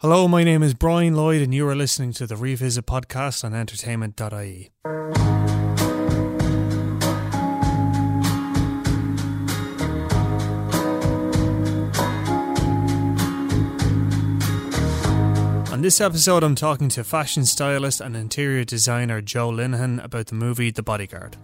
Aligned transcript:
Hello, 0.00 0.28
my 0.28 0.44
name 0.44 0.62
is 0.62 0.74
Brian 0.74 1.16
Lloyd, 1.16 1.42
and 1.42 1.52
you 1.52 1.66
are 1.66 1.74
listening 1.74 2.12
to 2.12 2.24
the 2.24 2.36
Revisit 2.36 2.86
podcast 2.86 3.42
on 3.42 3.52
entertainment.ie. 3.52 4.70
On 15.72 15.82
this 15.82 16.00
episode, 16.00 16.44
I'm 16.44 16.54
talking 16.54 16.88
to 16.90 17.02
fashion 17.02 17.44
stylist 17.44 18.00
and 18.00 18.16
interior 18.16 18.62
designer 18.62 19.20
Jo 19.20 19.50
Linehan 19.50 20.04
about 20.04 20.28
the 20.28 20.36
movie 20.36 20.70
The 20.70 20.84
Bodyguard. 20.84 21.36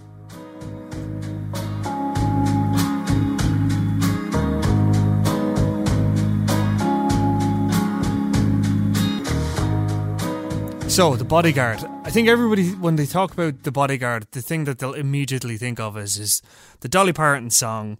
So, 10.94 11.16
The 11.16 11.24
Bodyguard. 11.24 11.84
I 12.04 12.10
think 12.10 12.28
everybody, 12.28 12.68
when 12.70 12.94
they 12.94 13.04
talk 13.04 13.32
about 13.32 13.64
The 13.64 13.72
Bodyguard, 13.72 14.28
the 14.30 14.40
thing 14.40 14.62
that 14.62 14.78
they'll 14.78 14.92
immediately 14.92 15.56
think 15.56 15.80
of 15.80 15.98
is, 15.98 16.16
is 16.16 16.40
the 16.82 16.88
Dolly 16.88 17.12
Parton 17.12 17.50
song, 17.50 17.98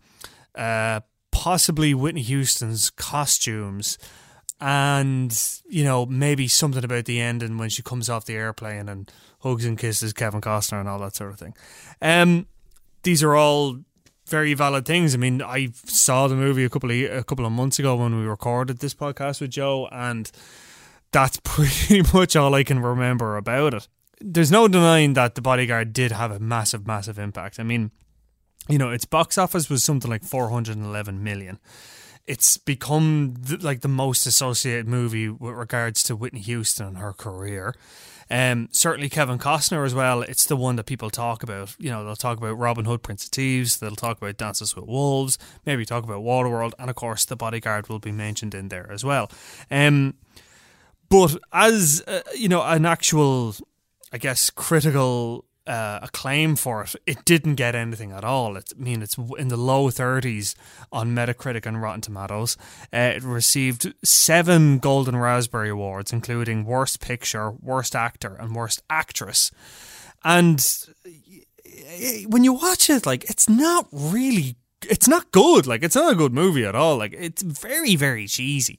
uh, 0.54 1.00
possibly 1.32 1.92
Whitney 1.92 2.22
Houston's 2.22 2.90
costumes, 2.90 3.98
and, 4.60 5.36
you 5.68 5.82
know, 5.82 6.06
maybe 6.06 6.46
something 6.46 6.84
about 6.84 7.06
the 7.06 7.20
ending 7.20 7.58
when 7.58 7.68
she 7.68 7.82
comes 7.82 8.08
off 8.08 8.26
the 8.26 8.36
airplane 8.36 8.88
and 8.88 9.10
hugs 9.40 9.64
and 9.64 9.76
kisses 9.76 10.12
Kevin 10.12 10.40
Costner 10.40 10.78
and 10.78 10.88
all 10.88 11.00
that 11.00 11.16
sort 11.16 11.32
of 11.32 11.38
thing. 11.40 11.54
Um, 12.00 12.46
these 13.02 13.24
are 13.24 13.34
all 13.34 13.80
very 14.28 14.54
valid 14.54 14.86
things. 14.86 15.16
I 15.16 15.18
mean, 15.18 15.42
I 15.42 15.70
saw 15.84 16.28
the 16.28 16.36
movie 16.36 16.64
a 16.64 16.70
couple 16.70 16.92
of 16.92 16.96
a 16.96 17.24
couple 17.24 17.44
of 17.44 17.50
months 17.50 17.80
ago 17.80 17.96
when 17.96 18.16
we 18.16 18.24
recorded 18.24 18.78
this 18.78 18.94
podcast 18.94 19.40
with 19.40 19.50
Jo, 19.50 19.88
and 19.90 20.30
that's 21.14 21.38
pretty 21.44 22.02
much 22.12 22.36
all 22.36 22.54
I 22.54 22.64
can 22.64 22.80
remember 22.80 23.36
about 23.36 23.72
it. 23.72 23.88
There's 24.20 24.50
no 24.50 24.68
denying 24.68 25.14
that 25.14 25.34
The 25.34 25.42
Bodyguard 25.42 25.92
did 25.92 26.12
have 26.12 26.30
a 26.30 26.38
massive, 26.38 26.86
massive 26.86 27.18
impact. 27.18 27.58
I 27.58 27.62
mean, 27.62 27.90
you 28.68 28.78
know, 28.78 28.90
its 28.90 29.04
box 29.04 29.38
office 29.38 29.70
was 29.70 29.84
something 29.84 30.10
like 30.10 30.24
411 30.24 31.22
million. 31.22 31.58
It's 32.26 32.56
become 32.56 33.34
like 33.60 33.82
the 33.82 33.88
most 33.88 34.26
associated 34.26 34.88
movie 34.88 35.28
with 35.28 35.54
regards 35.54 36.02
to 36.04 36.16
Whitney 36.16 36.40
Houston 36.40 36.86
and 36.86 36.98
her 36.98 37.12
career. 37.12 37.74
Um, 38.30 38.68
certainly 38.72 39.10
Kevin 39.10 39.38
Costner 39.38 39.84
as 39.84 39.94
well. 39.94 40.22
It's 40.22 40.46
the 40.46 40.56
one 40.56 40.76
that 40.76 40.86
people 40.86 41.10
talk 41.10 41.42
about. 41.42 41.76
You 41.78 41.90
know, 41.90 42.02
they'll 42.04 42.16
talk 42.16 42.38
about 42.38 42.58
Robin 42.58 42.86
Hood, 42.86 43.02
Prince 43.02 43.24
of 43.24 43.30
Thieves. 43.30 43.78
They'll 43.78 43.94
talk 43.94 44.16
about 44.16 44.38
Dances 44.38 44.74
with 44.74 44.86
Wolves. 44.86 45.38
Maybe 45.66 45.84
talk 45.84 46.02
about 46.02 46.22
Waterworld, 46.22 46.72
and 46.78 46.88
of 46.88 46.96
course, 46.96 47.26
The 47.26 47.36
Bodyguard 47.36 47.88
will 47.88 47.98
be 47.98 48.12
mentioned 48.12 48.54
in 48.54 48.68
there 48.68 48.90
as 48.90 49.04
well. 49.04 49.30
Um, 49.70 50.14
but 51.08 51.38
as 51.52 52.02
uh, 52.06 52.22
you 52.34 52.48
know, 52.48 52.62
an 52.62 52.86
actual, 52.86 53.54
I 54.12 54.18
guess, 54.18 54.50
critical 54.50 55.44
uh, 55.66 56.00
acclaim 56.02 56.56
for 56.56 56.82
it, 56.82 56.94
it 57.06 57.24
didn't 57.24 57.54
get 57.54 57.74
anything 57.74 58.12
at 58.12 58.24
all. 58.24 58.56
I 58.56 58.62
mean, 58.76 59.02
it's 59.02 59.16
in 59.38 59.48
the 59.48 59.56
low 59.56 59.88
30s 59.88 60.54
on 60.92 61.14
Metacritic 61.14 61.66
and 61.66 61.80
Rotten 61.80 62.02
Tomatoes. 62.02 62.56
Uh, 62.92 63.12
it 63.16 63.22
received 63.22 63.94
seven 64.04 64.78
Golden 64.78 65.16
Raspberry 65.16 65.70
Awards, 65.70 66.12
including 66.12 66.64
Worst 66.64 67.00
Picture, 67.00 67.52
Worst 67.52 67.96
Actor, 67.96 68.34
and 68.34 68.54
Worst 68.54 68.82
Actress. 68.90 69.50
And 70.22 70.64
when 72.26 72.44
you 72.44 72.54
watch 72.54 72.88
it, 72.90 73.06
like, 73.06 73.24
it's 73.30 73.48
not 73.48 73.88
really 73.92 74.56
it's 74.90 75.08
not 75.08 75.30
good. 75.32 75.66
Like 75.66 75.82
it's 75.82 75.96
not 75.96 76.12
a 76.12 76.16
good 76.16 76.32
movie 76.32 76.64
at 76.64 76.74
all. 76.74 76.96
Like 76.96 77.12
it's 77.12 77.42
very 77.42 77.96
very 77.96 78.26
cheesy, 78.26 78.78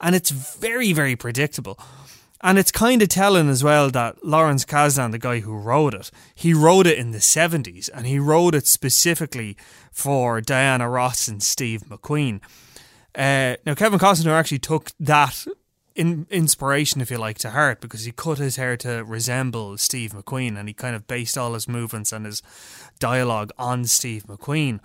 and 0.00 0.14
it's 0.14 0.30
very 0.30 0.92
very 0.92 1.16
predictable. 1.16 1.78
And 2.44 2.58
it's 2.58 2.70
kind 2.70 3.00
of 3.00 3.08
telling 3.08 3.48
as 3.48 3.64
well 3.64 3.90
that 3.90 4.22
Lawrence 4.22 4.66
Kasdan, 4.66 5.12
the 5.12 5.18
guy 5.18 5.40
who 5.40 5.56
wrote 5.56 5.94
it, 5.94 6.10
he 6.34 6.52
wrote 6.52 6.86
it 6.86 6.98
in 6.98 7.12
the 7.12 7.18
70s 7.18 7.88
and 7.94 8.06
he 8.06 8.18
wrote 8.18 8.54
it 8.54 8.66
specifically 8.66 9.56
for 9.90 10.42
Diana 10.42 10.90
Ross 10.90 11.26
and 11.26 11.42
Steve 11.42 11.84
McQueen. 11.88 12.42
Uh, 13.14 13.56
now, 13.64 13.74
Kevin 13.74 13.98
Costner 13.98 14.32
actually 14.32 14.58
took 14.58 14.90
that 15.00 15.46
in 15.94 16.26
inspiration, 16.28 17.00
if 17.00 17.10
you 17.10 17.16
like, 17.16 17.38
to 17.38 17.50
heart 17.50 17.80
because 17.80 18.04
he 18.04 18.12
cut 18.12 18.36
his 18.36 18.56
hair 18.56 18.76
to 18.78 19.04
resemble 19.04 19.78
Steve 19.78 20.12
McQueen 20.12 20.58
and 20.58 20.68
he 20.68 20.74
kind 20.74 20.94
of 20.94 21.06
based 21.06 21.38
all 21.38 21.54
his 21.54 21.66
movements 21.66 22.12
and 22.12 22.26
his 22.26 22.42
dialogue 22.98 23.52
on 23.56 23.86
Steve 23.86 24.24
McQueen. 24.24 24.80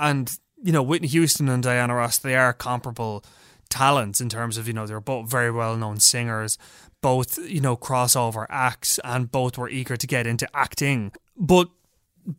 And, 0.00 0.36
you 0.62 0.72
know, 0.72 0.82
Whitney 0.82 1.08
Houston 1.08 1.48
and 1.48 1.62
Diana 1.62 1.94
Ross, 1.94 2.18
they 2.18 2.34
are 2.34 2.52
comparable 2.52 3.22
talents 3.68 4.20
in 4.20 4.28
terms 4.28 4.56
of, 4.56 4.66
you 4.66 4.72
know, 4.72 4.86
they're 4.86 5.00
both 5.00 5.30
very 5.30 5.52
well 5.52 5.76
known 5.76 6.00
singers, 6.00 6.58
both, 7.00 7.38
you 7.38 7.60
know, 7.60 7.76
crossover 7.76 8.46
acts, 8.48 8.98
and 9.04 9.30
both 9.30 9.56
were 9.56 9.68
eager 9.68 9.96
to 9.96 10.06
get 10.06 10.26
into 10.26 10.48
acting. 10.54 11.12
But 11.36 11.68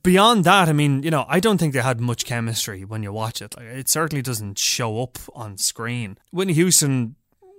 beyond 0.03 0.44
that, 0.44 0.67
I 0.69 0.73
mean, 0.73 1.03
you 1.03 1.11
know, 1.11 1.25
I 1.27 1.39
don't 1.39 1.57
think 1.57 1.73
they 1.73 1.81
had 1.81 2.01
much 2.01 2.25
chemistry 2.25 2.83
when 2.83 3.03
you 3.03 3.13
watch 3.13 3.41
it. 3.41 3.55
Like, 3.55 3.67
it 3.67 3.89
certainly 3.89 4.21
doesn't 4.21 4.59
show 4.59 5.01
up 5.01 5.17
on 5.33 5.57
screen. 5.57 6.17
Whitney 6.31 6.53
Houston 6.53 7.16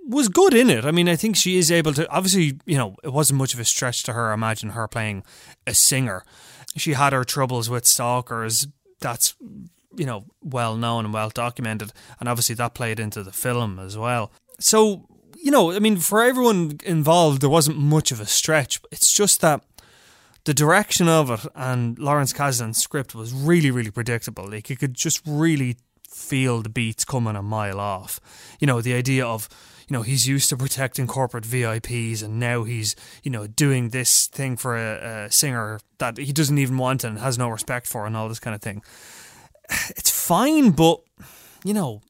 was 0.07 0.29
good 0.29 0.53
in 0.53 0.69
it. 0.69 0.85
I 0.85 0.91
mean, 0.91 1.09
I 1.09 1.15
think 1.15 1.35
she 1.35 1.57
is 1.57 1.71
able 1.71 1.93
to. 1.93 2.09
Obviously, 2.09 2.59
you 2.65 2.77
know, 2.77 2.95
it 3.03 3.13
wasn't 3.13 3.39
much 3.39 3.53
of 3.53 3.59
a 3.59 3.65
stretch 3.65 4.03
to 4.03 4.13
her. 4.13 4.31
Imagine 4.31 4.69
her 4.69 4.87
playing 4.87 5.23
a 5.65 5.73
singer. 5.73 6.23
She 6.75 6.93
had 6.93 7.13
her 7.13 7.23
troubles 7.23 7.69
with 7.69 7.85
stalkers. 7.85 8.67
That's 8.99 9.35
you 9.95 10.05
know, 10.05 10.25
well 10.41 10.75
known 10.75 11.05
and 11.05 11.13
well 11.13 11.29
documented. 11.29 11.93
And 12.19 12.29
obviously 12.29 12.55
that 12.55 12.73
played 12.73 12.99
into 12.99 13.23
the 13.23 13.31
film 13.31 13.79
as 13.79 13.97
well. 13.97 14.31
So, 14.59 15.07
you 15.41 15.51
know, 15.51 15.71
I 15.71 15.79
mean, 15.79 15.97
for 15.97 16.23
everyone 16.23 16.79
involved, 16.85 17.41
there 17.41 17.49
wasn't 17.49 17.77
much 17.77 18.11
of 18.11 18.19
a 18.19 18.25
stretch. 18.25 18.79
It's 18.91 19.13
just 19.13 19.41
that 19.41 19.63
the 20.45 20.53
direction 20.53 21.07
of 21.07 21.29
it 21.29 21.51
and 21.55 21.97
Lawrence 21.97 22.33
Kasdan's 22.33 22.77
script 22.77 23.15
was 23.15 23.33
really, 23.33 23.71
really 23.71 23.91
predictable. 23.91 24.49
Like 24.49 24.69
you 24.69 24.75
could 24.75 24.93
just 24.93 25.21
really 25.25 25.77
feel 26.09 26.61
the 26.61 26.69
beats 26.69 27.05
coming 27.05 27.35
a 27.35 27.41
mile 27.41 27.79
off. 27.79 28.19
You 28.59 28.67
know, 28.67 28.81
the 28.81 28.93
idea 28.93 29.25
of, 29.25 29.49
you 29.87 29.93
know, 29.95 30.01
he's 30.01 30.27
used 30.27 30.49
to 30.49 30.57
protecting 30.57 31.07
corporate 31.07 31.45
VIPs 31.45 32.23
and 32.23 32.39
now 32.39 32.63
he's, 32.63 32.95
you 33.23 33.31
know, 33.31 33.47
doing 33.47 33.89
this 33.89 34.27
thing 34.27 34.57
for 34.57 34.75
a, 34.77 35.25
a 35.25 35.31
singer 35.31 35.79
that 35.97 36.17
he 36.17 36.33
doesn't 36.33 36.57
even 36.57 36.77
want 36.77 37.03
and 37.03 37.19
has 37.19 37.37
no 37.37 37.49
respect 37.49 37.87
for 37.87 38.05
and 38.05 38.15
all 38.15 38.29
this 38.29 38.39
kind 38.39 38.55
of 38.55 38.61
thing 38.61 38.81
it's 39.89 40.09
fine, 40.09 40.71
but 40.71 41.01
you 41.63 41.73
know, 41.73 42.01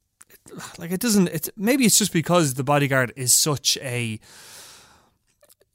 like 0.77 0.91
it 0.91 0.99
doesn't. 0.99 1.27
It's 1.29 1.49
maybe 1.55 1.85
it's 1.85 1.97
just 1.97 2.13
because 2.13 2.55
the 2.55 2.63
bodyguard 2.63 3.13
is 3.15 3.33
such 3.33 3.77
a 3.81 4.19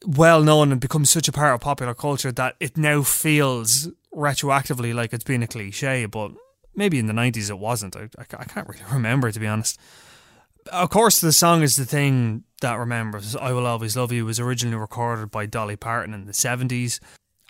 well 0.05 0.43
known 0.43 0.71
and 0.73 0.81
becomes 0.81 1.11
such 1.11 1.29
a 1.29 1.33
part 1.33 1.55
of 1.55 1.61
popular 1.61 1.95
culture 1.95 2.33
that 2.33 2.57
it 2.61 2.77
now 2.77 3.03
feels 3.03 3.89
retroactively 4.15 4.95
like 4.95 5.13
it's 5.13 5.25
been 5.25 5.43
a 5.43 5.47
cliche. 5.47 6.07
But 6.07 6.33
maybe 6.75 6.99
in 6.99 7.07
the 7.07 7.13
nineties 7.13 7.51
it 7.51 7.59
wasn't. 7.59 7.97
I, 7.97 8.09
I, 8.19 8.25
I 8.39 8.45
can't 8.45 8.69
really 8.69 8.83
remember 8.93 9.31
to 9.33 9.41
be 9.41 9.47
honest. 9.47 9.79
Of 10.73 10.91
course, 10.91 11.21
the 11.21 11.33
song 11.33 11.63
is 11.63 11.77
the 11.77 11.87
thing 11.87 12.45
that 12.61 12.75
remembers. 12.75 13.35
I 13.35 13.53
Will 13.53 13.67
Always 13.67 13.97
Love 13.97 14.13
You 14.13 14.27
was 14.27 14.39
originally 14.39 14.77
recorded 14.77 15.31
by 15.31 15.47
Dolly 15.47 15.77
Parton 15.77 16.13
in 16.13 16.27
the 16.27 16.33
70s. 16.33 17.01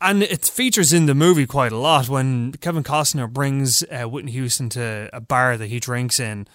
And 0.00 0.22
it 0.22 0.44
features 0.44 0.92
in 0.92 1.06
the 1.06 1.14
movie 1.14 1.46
quite 1.46 1.72
a 1.72 1.78
lot 1.78 2.08
when 2.08 2.52
Kevin 2.52 2.84
Costner 2.84 3.28
brings 3.30 3.82
uh, 3.84 4.04
Whitney 4.04 4.32
Houston 4.32 4.68
to 4.70 5.10
a 5.12 5.20
bar 5.20 5.56
that 5.56 5.66
he 5.66 5.80
drinks 5.80 6.20
in. 6.20 6.46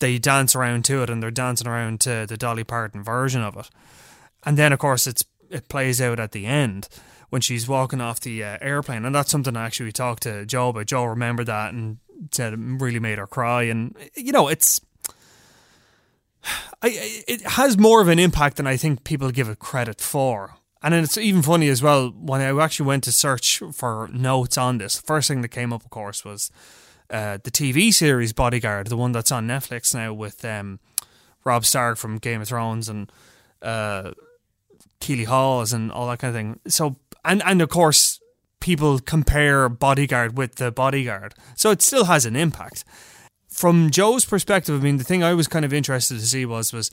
They 0.00 0.18
dance 0.18 0.56
around 0.56 0.84
to 0.86 1.02
it, 1.02 1.10
and 1.10 1.22
they're 1.22 1.30
dancing 1.30 1.68
around 1.68 2.00
to 2.00 2.26
the 2.28 2.36
Dolly 2.36 2.64
Parton 2.64 3.04
version 3.04 3.40
of 3.40 3.56
it. 3.56 3.70
And 4.44 4.56
then, 4.56 4.72
of 4.72 4.80
course, 4.80 5.06
it's 5.06 5.24
it 5.48 5.68
plays 5.68 6.00
out 6.00 6.18
at 6.18 6.32
the 6.32 6.46
end 6.46 6.88
when 7.30 7.40
she's 7.40 7.68
walking 7.68 8.00
off 8.00 8.18
the 8.18 8.42
uh, 8.42 8.58
airplane, 8.60 9.04
and 9.04 9.14
that's 9.14 9.30
something 9.30 9.56
I 9.56 9.64
actually 9.64 9.92
talked 9.92 10.24
to 10.24 10.44
Jo 10.44 10.70
about. 10.70 10.86
Jo 10.86 11.04
remembered 11.04 11.46
that 11.46 11.72
and 11.72 11.98
said 12.32 12.52
it 12.52 12.58
really 12.60 12.98
made 12.98 13.18
her 13.18 13.28
cry, 13.28 13.62
and 13.64 13.96
you 14.16 14.32
know, 14.32 14.48
it's. 14.48 14.80
I, 16.82 17.22
it 17.28 17.42
has 17.42 17.78
more 17.78 18.00
of 18.00 18.08
an 18.08 18.18
impact 18.18 18.56
than 18.56 18.66
I 18.66 18.76
think 18.76 19.04
people 19.04 19.30
give 19.30 19.48
it 19.48 19.60
credit 19.60 20.00
for 20.00 20.56
and 20.82 20.92
then 20.92 21.04
it's 21.04 21.16
even 21.16 21.42
funny 21.42 21.68
as 21.68 21.82
well 21.82 22.10
when 22.10 22.40
I 22.40 22.62
actually 22.62 22.86
went 22.86 23.04
to 23.04 23.12
search 23.12 23.62
for 23.72 24.08
notes 24.12 24.58
on 24.58 24.78
this. 24.78 25.00
First 25.00 25.28
thing 25.28 25.42
that 25.42 25.48
came 25.48 25.72
up, 25.72 25.84
of 25.84 25.90
course, 25.90 26.24
was 26.24 26.50
uh, 27.10 27.38
the 27.44 27.50
TV 27.50 27.92
series 27.92 28.32
Bodyguard, 28.32 28.88
the 28.88 28.96
one 28.96 29.12
that's 29.12 29.30
on 29.30 29.46
Netflix 29.46 29.94
now 29.94 30.12
with 30.12 30.44
um, 30.44 30.80
Robb 31.44 31.64
Stark 31.64 31.98
from 31.98 32.18
Game 32.18 32.40
of 32.40 32.48
Thrones 32.48 32.88
and 32.88 33.12
uh, 33.60 34.12
Keeley 35.00 35.24
Hawes 35.24 35.72
and 35.72 35.92
all 35.92 36.08
that 36.08 36.18
kind 36.18 36.34
of 36.34 36.40
thing. 36.40 36.60
So, 36.66 36.96
and 37.24 37.42
and 37.44 37.62
of 37.62 37.68
course, 37.68 38.20
people 38.60 38.98
compare 38.98 39.68
Bodyguard 39.68 40.36
with 40.36 40.56
the 40.56 40.72
Bodyguard, 40.72 41.34
so 41.54 41.70
it 41.70 41.82
still 41.82 42.04
has 42.04 42.26
an 42.26 42.34
impact. 42.34 42.84
From 43.48 43.90
Jo's 43.90 44.24
perspective, 44.24 44.80
I 44.80 44.82
mean, 44.82 44.96
the 44.96 45.04
thing 45.04 45.22
I 45.22 45.34
was 45.34 45.46
kind 45.46 45.64
of 45.64 45.72
interested 45.72 46.18
to 46.18 46.26
see 46.26 46.46
was 46.46 46.72
was 46.72 46.90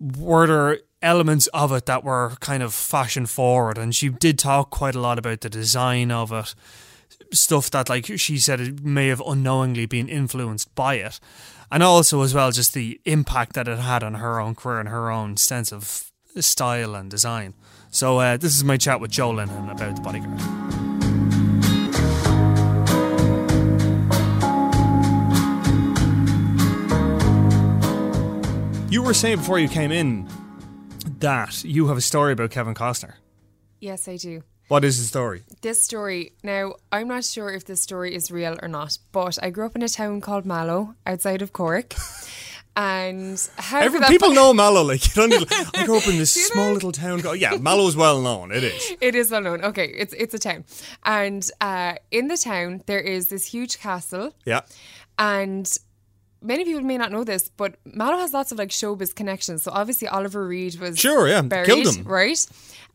were 0.00 0.46
there 0.46 0.78
elements 1.02 1.46
of 1.48 1.70
it 1.72 1.86
that 1.86 2.04
were 2.04 2.34
kind 2.40 2.62
of 2.62 2.72
fashion 2.72 3.26
forward, 3.26 3.78
and 3.78 3.94
she 3.94 4.08
did 4.08 4.38
talk 4.38 4.70
quite 4.70 4.94
a 4.94 5.00
lot 5.00 5.18
about 5.18 5.40
the 5.40 5.50
design 5.50 6.10
of 6.10 6.32
it. 6.32 6.54
stuff 7.32 7.70
that 7.70 7.88
like 7.88 8.06
she 8.18 8.38
said 8.38 8.60
it 8.60 8.82
may 8.82 9.08
have 9.08 9.22
unknowingly 9.26 9.86
been 9.86 10.08
influenced 10.08 10.74
by 10.74 10.94
it, 10.94 11.20
and 11.70 11.82
also 11.82 12.22
as 12.22 12.34
well 12.34 12.50
just 12.50 12.74
the 12.74 13.00
impact 13.04 13.54
that 13.54 13.68
it 13.68 13.78
had 13.78 14.02
on 14.02 14.14
her 14.14 14.40
own 14.40 14.54
career 14.54 14.80
and 14.80 14.88
her 14.88 15.10
own 15.10 15.36
sense 15.36 15.72
of 15.72 16.10
style 16.40 16.94
and 16.94 17.10
design. 17.10 17.54
So 17.90 18.18
uh, 18.18 18.36
this 18.36 18.56
is 18.56 18.64
my 18.64 18.76
chat 18.76 19.00
with 19.00 19.10
Jo 19.10 19.32
Linehan 19.32 19.70
about 19.70 19.96
the 19.96 20.02
Bodyguard. 20.02 20.93
You 28.94 29.02
were 29.02 29.12
saying 29.12 29.38
before 29.38 29.58
you 29.58 29.66
came 29.66 29.90
in 29.90 30.28
that 31.18 31.64
you 31.64 31.88
have 31.88 31.96
a 31.96 32.00
story 32.00 32.32
about 32.32 32.52
Kevin 32.52 32.74
Costner. 32.74 33.14
Yes, 33.80 34.06
I 34.06 34.16
do. 34.16 34.44
What 34.68 34.84
is 34.84 35.00
the 35.00 35.04
story? 35.04 35.42
This 35.62 35.82
story, 35.82 36.34
now, 36.44 36.74
I'm 36.92 37.08
not 37.08 37.24
sure 37.24 37.50
if 37.50 37.64
this 37.64 37.82
story 37.82 38.14
is 38.14 38.30
real 38.30 38.56
or 38.62 38.68
not, 38.68 38.96
but 39.10 39.36
I 39.42 39.50
grew 39.50 39.66
up 39.66 39.74
in 39.74 39.82
a 39.82 39.88
town 39.88 40.20
called 40.20 40.46
Mallow 40.46 40.94
outside 41.04 41.42
of 41.42 41.52
Cork. 41.52 41.94
And 42.76 43.38
how 43.56 43.80
Every, 43.80 44.00
people 44.00 44.32
know 44.32 44.52
Mallow. 44.52 44.82
Like 44.82 45.14
you 45.14 45.28
need, 45.28 45.46
I 45.74 45.84
grew 45.86 45.96
up 45.98 46.08
in 46.08 46.18
this 46.18 46.32
small 46.48 46.72
little 46.72 46.90
town. 46.90 47.20
Go, 47.20 47.32
yeah, 47.32 47.56
Mallow's 47.56 47.94
well 47.96 48.20
known. 48.20 48.50
It 48.50 48.64
is. 48.64 48.92
It 49.00 49.14
is 49.14 49.30
well 49.30 49.42
known. 49.42 49.62
Okay, 49.64 49.86
it's 49.86 50.12
it's 50.12 50.34
a 50.34 50.40
town, 50.40 50.64
and 51.04 51.48
uh, 51.60 51.94
in 52.10 52.26
the 52.26 52.36
town 52.36 52.82
there 52.86 52.98
is 52.98 53.28
this 53.28 53.46
huge 53.46 53.78
castle, 53.78 54.34
Yeah. 54.44 54.62
and 55.20 55.72
many 56.44 56.64
people 56.64 56.82
may 56.82 56.98
not 56.98 57.10
know 57.10 57.24
this, 57.24 57.48
but 57.48 57.76
Mallow 57.84 58.18
has 58.18 58.32
lots 58.32 58.52
of 58.52 58.58
like 58.58 58.68
showbiz 58.68 59.14
connections. 59.14 59.62
So 59.64 59.72
obviously 59.72 60.06
Oliver 60.08 60.46
Reed 60.46 60.76
was 60.78 60.98
Sure, 60.98 61.26
yeah, 61.26 61.42
buried, 61.42 61.66
killed 61.66 61.96
him. 61.96 62.04
right? 62.04 62.46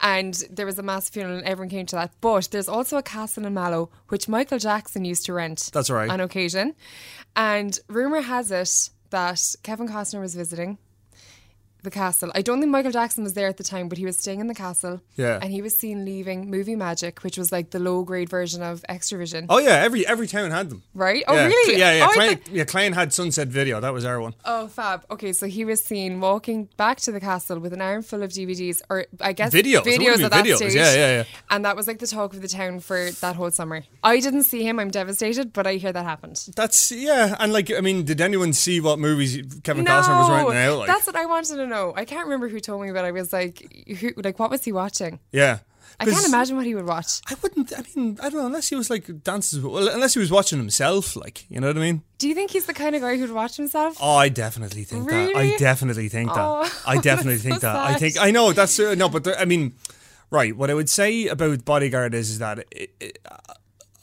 And 0.02 0.34
there 0.50 0.66
was 0.66 0.80
a 0.80 0.84
massive 0.84 1.14
funeral, 1.14 1.38
and 1.40 1.46
everyone 1.46 1.70
came 1.70 1.86
to 1.88 1.96
that. 1.98 2.12
But 2.22 2.48
there's 2.52 2.70
also 2.70 2.98
a 2.98 3.04
castle 3.04 3.46
in 3.46 3.54
Mallow 3.54 3.90
which 4.08 4.30
Michael 4.30 4.60
Jackson 4.60 5.04
used 5.04 5.26
to 5.26 5.34
rent. 5.34 5.70
That's 5.74 5.90
right. 5.90 6.10
On 6.10 6.22
occasion, 6.22 6.76
and 7.36 7.78
rumor 7.90 8.22
has 8.22 8.52
it 8.52 8.90
that 9.10 9.56
Kevin 9.64 9.88
Costner 9.90 10.22
was 10.22 10.36
visiting 10.36 10.78
the 11.84 11.92
castle. 11.92 12.32
I 12.36 12.42
don't 12.42 12.60
think 12.60 12.72
Michael 12.72 12.92
Jackson 12.92 13.24
was 13.24 13.34
there 13.34 13.48
at 13.48 13.58
the 13.58 13.64
time, 13.64 13.88
but 13.90 13.98
he 13.98 14.06
was 14.06 14.18
staying 14.18 14.40
in 14.40 14.48
the 14.48 14.54
castle. 14.56 15.02
Yeah. 15.16 15.40
And 15.42 15.52
he 15.52 15.62
was 15.62 15.78
seen 15.78 16.06
leaving 16.06 16.50
Movie 16.50 16.76
Magic, 16.76 17.24
which 17.24 17.38
was 17.38 17.52
like 17.52 17.70
the 17.72 17.80
low 17.80 18.04
grade 18.04 18.30
version 18.30 18.62
of 18.62 18.84
Xtra-vision. 18.90 19.46
Oh 19.50 19.60
yeah, 19.60 19.76
every 19.76 20.06
every 20.06 20.28
town 20.28 20.52
had 20.52 20.70
them. 20.70 20.84
Right? 20.94 21.24
Oh, 21.28 21.34
yeah. 21.36 21.46
really? 21.48 21.80
Yeah, 21.80 21.94
yeah. 21.94 22.08
Oh, 22.10 22.14
Klein, 22.14 22.38
thought- 22.38 22.54
yeah, 22.54 22.64
Klein 22.66 22.94
had 22.94 23.14
Sunset 23.14 23.48
Video. 23.48 23.80
That 23.80 23.94
was 23.94 24.06
our 24.06 24.20
one. 24.20 24.34
Oh, 24.46 24.68
fab. 24.68 25.06
Okay, 25.12 25.34
so 25.34 25.48
he 25.48 25.64
was 25.66 25.84
seen 25.84 26.20
walking 26.20 26.70
back 26.78 27.00
to 27.02 27.12
the 27.12 27.20
castle 27.20 27.60
with 27.60 27.74
an 27.74 27.82
armful 27.82 28.24
of 28.24 28.32
DVDs, 28.32 28.82
or 28.90 29.06
I 29.22 29.34
guess 29.34 29.54
Videos. 29.54 29.84
Videos 29.84 30.22
at 30.24 30.32
that 30.32 30.46
videos. 30.46 30.58
stage. 30.58 30.76
Yeah, 30.76 30.94
yeah, 30.94 31.12
yeah. 31.18 31.24
And 31.52 31.66
that 31.66 31.76
was 31.76 31.88
like 31.88 32.00
the 32.00 32.08
talk 32.08 32.34
of 32.34 32.42
the 32.42 32.48
town 32.48 32.80
for 32.80 33.10
that 33.22 33.36
whole 33.36 33.50
summer. 33.52 33.84
I 34.04 34.20
didn't 34.20 34.44
see 34.44 34.64
him. 34.64 34.80
I'm 34.80 34.92
devastated, 34.92 35.52
but 35.52 35.66
I 35.66 35.76
hear 35.76 35.92
that 35.92 36.06
happened. 36.06 36.48
That's 36.56 36.92
yeah, 36.92 37.36
and 37.40 37.52
like 37.52 37.72
I 37.74 37.82
mean, 37.82 38.06
did 38.06 38.22
anyone 38.22 38.54
see 38.54 38.80
what 38.80 39.00
movies 39.00 39.38
Kevin 39.64 39.86
Costner 39.86 40.20
was 40.20 40.30
renting 40.30 40.58
out? 40.58 40.78
Like, 40.80 40.88
that's 40.88 41.08
what 41.08 41.16
I 41.16 41.26
wanted 41.26 41.56
to 41.56 41.66
know. 41.66 41.94
I 41.96 42.06
can't 42.06 42.26
remember 42.26 42.50
who 42.50 42.60
told 42.60 42.82
me, 42.84 42.92
but 42.92 43.04
I 43.04 43.12
was 43.12 43.34
like, 43.34 43.88
who, 44.00 44.12
like, 44.18 44.38
what 44.38 44.50
was 44.52 44.64
he 44.64 44.72
watching? 44.72 45.20
yeah. 45.32 45.60
I 46.02 46.06
can't 46.06 46.26
imagine 46.26 46.56
what 46.56 46.66
he 46.66 46.76
would 46.76 46.86
watch. 46.86 47.20
I 47.28 47.36
wouldn't. 47.42 47.74
I 47.78 47.84
mean, 47.94 48.18
I 48.22 48.30
don't 48.30 48.40
know. 48.40 48.46
Unless 48.46 48.70
he 48.70 48.76
was 48.76 48.90
like 48.90 49.22
dances. 49.22 49.60
Well, 49.60 49.90
unless 49.90 50.14
he 50.14 50.20
was 50.20 50.32
watching 50.32 50.58
himself. 50.58 51.18
Like, 51.18 51.46
you 51.50 51.60
know 51.60 51.68
what 51.68 51.76
I 51.76 51.82
mean? 51.82 52.04
Do 52.20 52.30
you 52.30 52.36
think 52.36 52.52
he's 52.52 52.66
the 52.68 52.74
kind 52.74 52.96
of 52.96 53.02
guy 53.02 53.18
who'd 53.18 53.32
watch 53.32 53.58
himself? 53.58 53.98
Oh, 54.00 54.16
I 54.16 54.30
definitely 54.30 54.84
think 54.86 55.10
that. 55.10 55.36
I 55.36 55.58
definitely 55.58 56.08
think 56.08 56.34
that. 56.34 56.40
Oh, 56.40 56.72
I 56.88 56.98
definitely 57.02 57.40
think 57.40 57.56
so 57.56 57.68
that. 57.68 57.76
I 57.76 57.96
think 57.96 58.18
I 58.18 58.32
know 58.32 58.54
that's 58.54 58.80
uh, 58.80 58.96
no, 58.96 59.10
but 59.10 59.26
there, 59.26 59.38
I 59.38 59.44
mean, 59.44 59.74
right. 60.32 60.56
What 60.56 60.70
I 60.70 60.74
would 60.74 60.90
say 60.90 61.28
about 61.28 61.66
Bodyguard 61.66 62.14
is, 62.14 62.30
is 62.30 62.40
that 62.40 62.60
it, 62.72 62.92
it, 63.00 63.20
uh, 63.30 63.38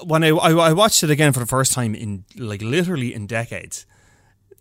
when 0.05 0.23
I, 0.25 0.29
I 0.29 0.51
I 0.53 0.73
watched 0.73 1.03
it 1.03 1.11
again 1.11 1.33
for 1.33 1.41
the 1.41 1.47
first 1.47 1.73
time 1.73 1.95
in 1.95 2.25
like 2.37 2.63
literally 2.63 3.15
in 3.15 3.27
decades. 3.27 3.87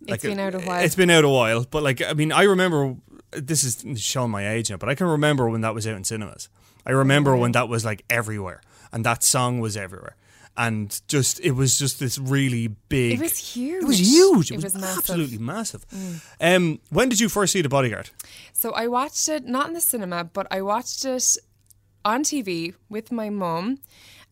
It's 0.08 0.22
been 0.22 0.38
out 0.38 0.54
a 0.54 0.60
while. 0.60 0.84
It's 0.84 0.94
been 0.94 1.10
out 1.10 1.24
a 1.24 1.28
while, 1.28 1.66
but 1.68 1.82
like 1.82 2.02
I 2.02 2.12
mean, 2.12 2.30
I 2.32 2.42
remember 2.44 2.96
this 3.32 3.64
is 3.64 4.00
showing 4.00 4.30
my 4.30 4.48
age 4.48 4.70
now, 4.70 4.76
but 4.76 4.88
I 4.88 4.94
can 4.94 5.06
remember 5.06 5.48
when 5.50 5.60
that 5.62 5.74
was 5.74 5.86
out 5.86 5.96
in 5.96 6.04
cinemas. 6.04 6.48
I 6.86 6.92
remember 6.92 7.36
when 7.36 7.52
that 7.52 7.68
was 7.68 7.84
like 7.84 8.04
everywhere, 8.08 8.60
and 8.92 9.04
that 9.04 9.24
song 9.24 9.58
was 9.58 9.76
everywhere, 9.76 10.14
and 10.56 11.00
just 11.08 11.40
it 11.40 11.52
was 11.52 11.76
just 11.78 11.98
this 11.98 12.18
really 12.18 12.68
big. 12.88 13.14
It 13.18 13.20
was 13.20 13.36
huge. 13.38 13.82
It 13.82 13.86
was 13.86 13.98
huge. 13.98 14.50
It, 14.52 14.54
It 14.54 14.56
was, 14.58 14.64
was 14.74 14.74
massive. 14.76 14.98
absolutely 14.98 15.38
massive. 15.38 15.84
Um, 16.40 16.78
when 16.90 17.08
did 17.08 17.18
you 17.18 17.28
first 17.28 17.52
see 17.52 17.62
The 17.62 17.68
Bodyguard? 17.68 18.10
So 18.52 18.70
I 18.72 18.86
watched 18.86 19.28
it 19.28 19.44
not 19.46 19.66
in 19.66 19.74
the 19.74 19.80
cinema, 19.80 20.22
but 20.24 20.46
I 20.52 20.62
watched 20.62 21.04
it 21.04 21.36
on 22.06 22.22
TV 22.22 22.74
with 22.88 23.12
my 23.12 23.28
mum. 23.28 23.78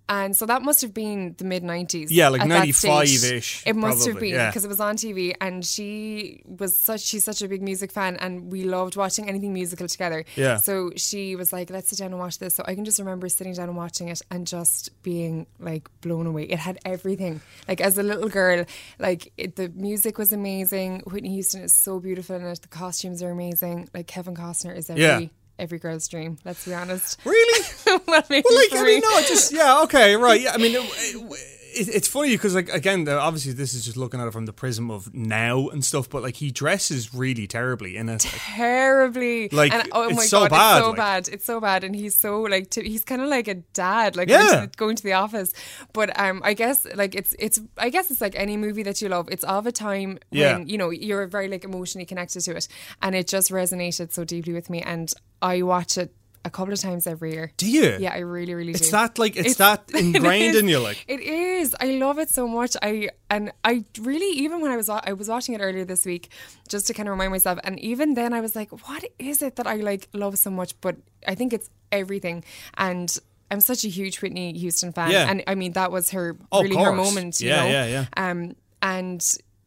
And 0.06 0.36
so 0.36 0.44
that 0.44 0.60
must 0.60 0.82
have 0.82 0.92
been 0.92 1.34
the 1.38 1.44
mid 1.44 1.62
90s. 1.62 2.08
Yeah, 2.10 2.28
like 2.28 2.42
95-ish. 2.42 3.66
It 3.66 3.74
must 3.74 4.04
have 4.04 4.12
probably, 4.12 4.32
been 4.32 4.38
yeah. 4.38 4.50
because 4.50 4.62
it 4.62 4.68
was 4.68 4.78
on 4.80 4.96
TV 4.96 5.34
and 5.40 5.64
she 5.64 6.42
was 6.44 6.76
such 6.76 7.00
she's 7.00 7.24
such 7.24 7.40
a 7.40 7.48
big 7.48 7.62
music 7.62 7.90
fan 7.90 8.16
and 8.16 8.52
we 8.52 8.64
loved 8.64 8.96
watching 8.96 9.30
anything 9.30 9.54
musical 9.54 9.88
together. 9.88 10.26
Yeah. 10.36 10.58
So 10.58 10.90
she 10.96 11.36
was 11.36 11.54
like, 11.54 11.70
"Let's 11.70 11.88
sit 11.88 12.00
down 12.00 12.10
and 12.10 12.18
watch 12.18 12.38
this." 12.38 12.54
So 12.54 12.62
I 12.66 12.74
can 12.74 12.84
just 12.84 12.98
remember 12.98 13.30
sitting 13.30 13.54
down 13.54 13.68
and 13.68 13.78
watching 13.78 14.08
it 14.08 14.20
and 14.30 14.46
just 14.46 14.90
being 15.02 15.46
like 15.58 15.88
blown 16.02 16.26
away. 16.26 16.42
It 16.42 16.58
had 16.58 16.78
everything. 16.84 17.40
Like 17.66 17.80
as 17.80 17.96
a 17.96 18.02
little 18.02 18.28
girl, 18.28 18.66
like 18.98 19.32
it, 19.38 19.56
the 19.56 19.70
music 19.70 20.18
was 20.18 20.34
amazing. 20.34 21.00
Whitney 21.06 21.30
Houston 21.30 21.62
is 21.62 21.72
so 21.72 21.98
beautiful 21.98 22.36
in 22.36 22.44
it. 22.44 22.60
The 22.60 22.68
costumes 22.68 23.22
are 23.22 23.30
amazing. 23.30 23.88
Like 23.94 24.06
Kevin 24.06 24.34
Costner 24.34 24.76
is 24.76 24.90
every 24.90 25.02
Yeah. 25.02 25.28
Every 25.58 25.78
girl's 25.78 26.08
dream. 26.08 26.36
Let's 26.44 26.64
be 26.66 26.74
honest. 26.74 27.18
Really? 27.24 27.66
well, 27.86 28.00
Well, 28.06 28.22
like 28.28 28.72
I 28.72 28.82
me. 28.82 28.84
mean, 28.84 29.00
no, 29.00 29.20
just 29.22 29.52
yeah, 29.52 29.82
okay, 29.84 30.16
right. 30.16 30.40
Yeah, 30.40 30.52
I 30.52 30.58
mean, 30.58 30.74
it, 30.74 30.82
it, 30.82 31.60
it's 31.76 32.08
funny 32.08 32.30
because 32.30 32.54
like 32.54 32.68
again, 32.68 33.08
obviously 33.08 33.52
this 33.52 33.74
is 33.74 33.84
just 33.84 33.96
looking 33.96 34.20
at 34.20 34.26
it 34.26 34.32
from 34.32 34.46
the 34.46 34.52
prism 34.52 34.90
of 34.90 35.12
now 35.14 35.68
and 35.68 35.84
stuff, 35.84 36.08
but 36.08 36.22
like 36.22 36.36
he 36.36 36.50
dresses 36.50 37.14
really 37.14 37.46
terribly 37.46 37.96
in 37.96 38.08
it. 38.08 38.24
Like, 38.24 38.32
terribly. 38.36 39.48
Like, 39.50 39.72
and, 39.74 39.88
oh 39.92 40.08
it's 40.08 40.16
my 40.16 40.24
so 40.24 40.40
god, 40.40 40.50
bad, 40.50 40.76
it's 40.76 40.84
so 40.84 40.88
like- 40.90 40.96
bad. 40.96 41.28
It's 41.28 41.44
so 41.44 41.60
bad, 41.60 41.84
and 41.84 41.94
he's 41.96 42.16
so 42.16 42.42
like 42.42 42.70
to, 42.70 42.82
he's 42.82 43.04
kind 43.04 43.20
of 43.22 43.28
like 43.28 43.48
a 43.48 43.54
dad, 43.54 44.16
like 44.16 44.28
Yeah. 44.28 44.38
going, 44.38 44.50
to 44.52 44.60
the, 44.66 44.76
going 44.76 44.96
to 44.96 45.02
the 45.02 45.12
office. 45.14 45.52
But 45.92 46.18
um, 46.18 46.40
I 46.44 46.54
guess 46.54 46.86
like 46.94 47.14
it's 47.14 47.34
it's 47.38 47.60
I 47.78 47.90
guess 47.90 48.10
it's 48.10 48.20
like 48.20 48.34
any 48.36 48.56
movie 48.56 48.82
that 48.84 49.00
you 49.02 49.08
love. 49.08 49.28
It's 49.30 49.44
of 49.44 49.66
a 49.66 49.72
time 49.72 50.18
Yeah. 50.30 50.56
when 50.58 50.68
you 50.68 50.78
know 50.78 50.90
you're 50.90 51.26
very 51.26 51.48
like 51.48 51.64
emotionally 51.64 52.06
connected 52.06 52.40
to 52.42 52.56
it, 52.56 52.68
and 53.02 53.14
it 53.14 53.28
just 53.28 53.50
resonated 53.50 54.12
so 54.12 54.24
deeply 54.24 54.52
with 54.52 54.70
me. 54.70 54.82
And 54.82 55.12
I 55.42 55.62
watch 55.62 55.98
it 55.98 56.14
a 56.44 56.50
couple 56.50 56.72
of 56.74 56.80
times 56.80 57.06
every 57.06 57.32
year. 57.32 57.52
do 57.56 57.70
you? 57.70 57.96
Yeah, 57.98 58.12
I 58.12 58.18
really, 58.18 58.54
really 58.54 58.72
It's 58.72 58.86
do. 58.86 58.90
that 58.92 59.18
like 59.18 59.36
it's, 59.36 59.52
It's- 59.52 59.56
that 59.56 59.90
ingrained 59.98 60.54
is. 60.54 60.60
in 60.62 60.68
you, 60.68 60.78
like. 60.78 61.04
It 61.08 61.20
is. 61.20 61.74
I 61.80 61.92
love 61.92 62.18
it 62.18 62.28
so 62.30 62.46
much. 62.46 62.76
I 62.82 63.08
and 63.30 63.52
I 63.64 63.84
really 64.00 64.38
even 64.44 64.60
when 64.60 64.70
I 64.70 64.76
was 64.76 64.88
I 64.88 65.12
was 65.14 65.28
watching 65.28 65.54
it 65.54 65.60
earlier 65.60 65.84
this 65.84 66.04
week 66.04 66.28
just 66.68 66.86
to 66.88 66.94
kind 66.94 67.08
of 67.08 67.12
remind 67.12 67.30
myself 67.32 67.58
and 67.64 67.78
even 67.80 68.14
then 68.14 68.32
I 68.32 68.40
was 68.40 68.54
like 68.54 68.70
what 68.88 69.04
is 69.18 69.42
it 69.42 69.56
that 69.56 69.66
I 69.66 69.76
like 69.76 70.08
love 70.12 70.36
so 70.38 70.50
much 70.50 70.78
but 70.80 70.96
I 71.26 71.34
think 71.34 71.52
it's 71.52 71.70
everything 71.90 72.44
and 72.76 73.08
I'm 73.50 73.60
such 73.60 73.84
a 73.84 73.88
huge 73.88 74.20
Whitney 74.20 74.52
Houston 74.58 74.92
fan 74.92 75.10
Yeah. 75.10 75.28
and 75.30 75.42
I 75.46 75.54
mean 75.54 75.72
that 75.72 75.90
was 75.92 76.10
her 76.10 76.36
Oh, 76.52 76.62
really 76.62 76.76
her 76.76 76.92
moment, 76.92 77.40
you 77.40 77.48
Yeah, 77.48 77.56
know. 77.64 77.70
yeah, 77.70 77.86
yeah. 77.86 78.06
Um 78.16 78.54
and 78.82 79.22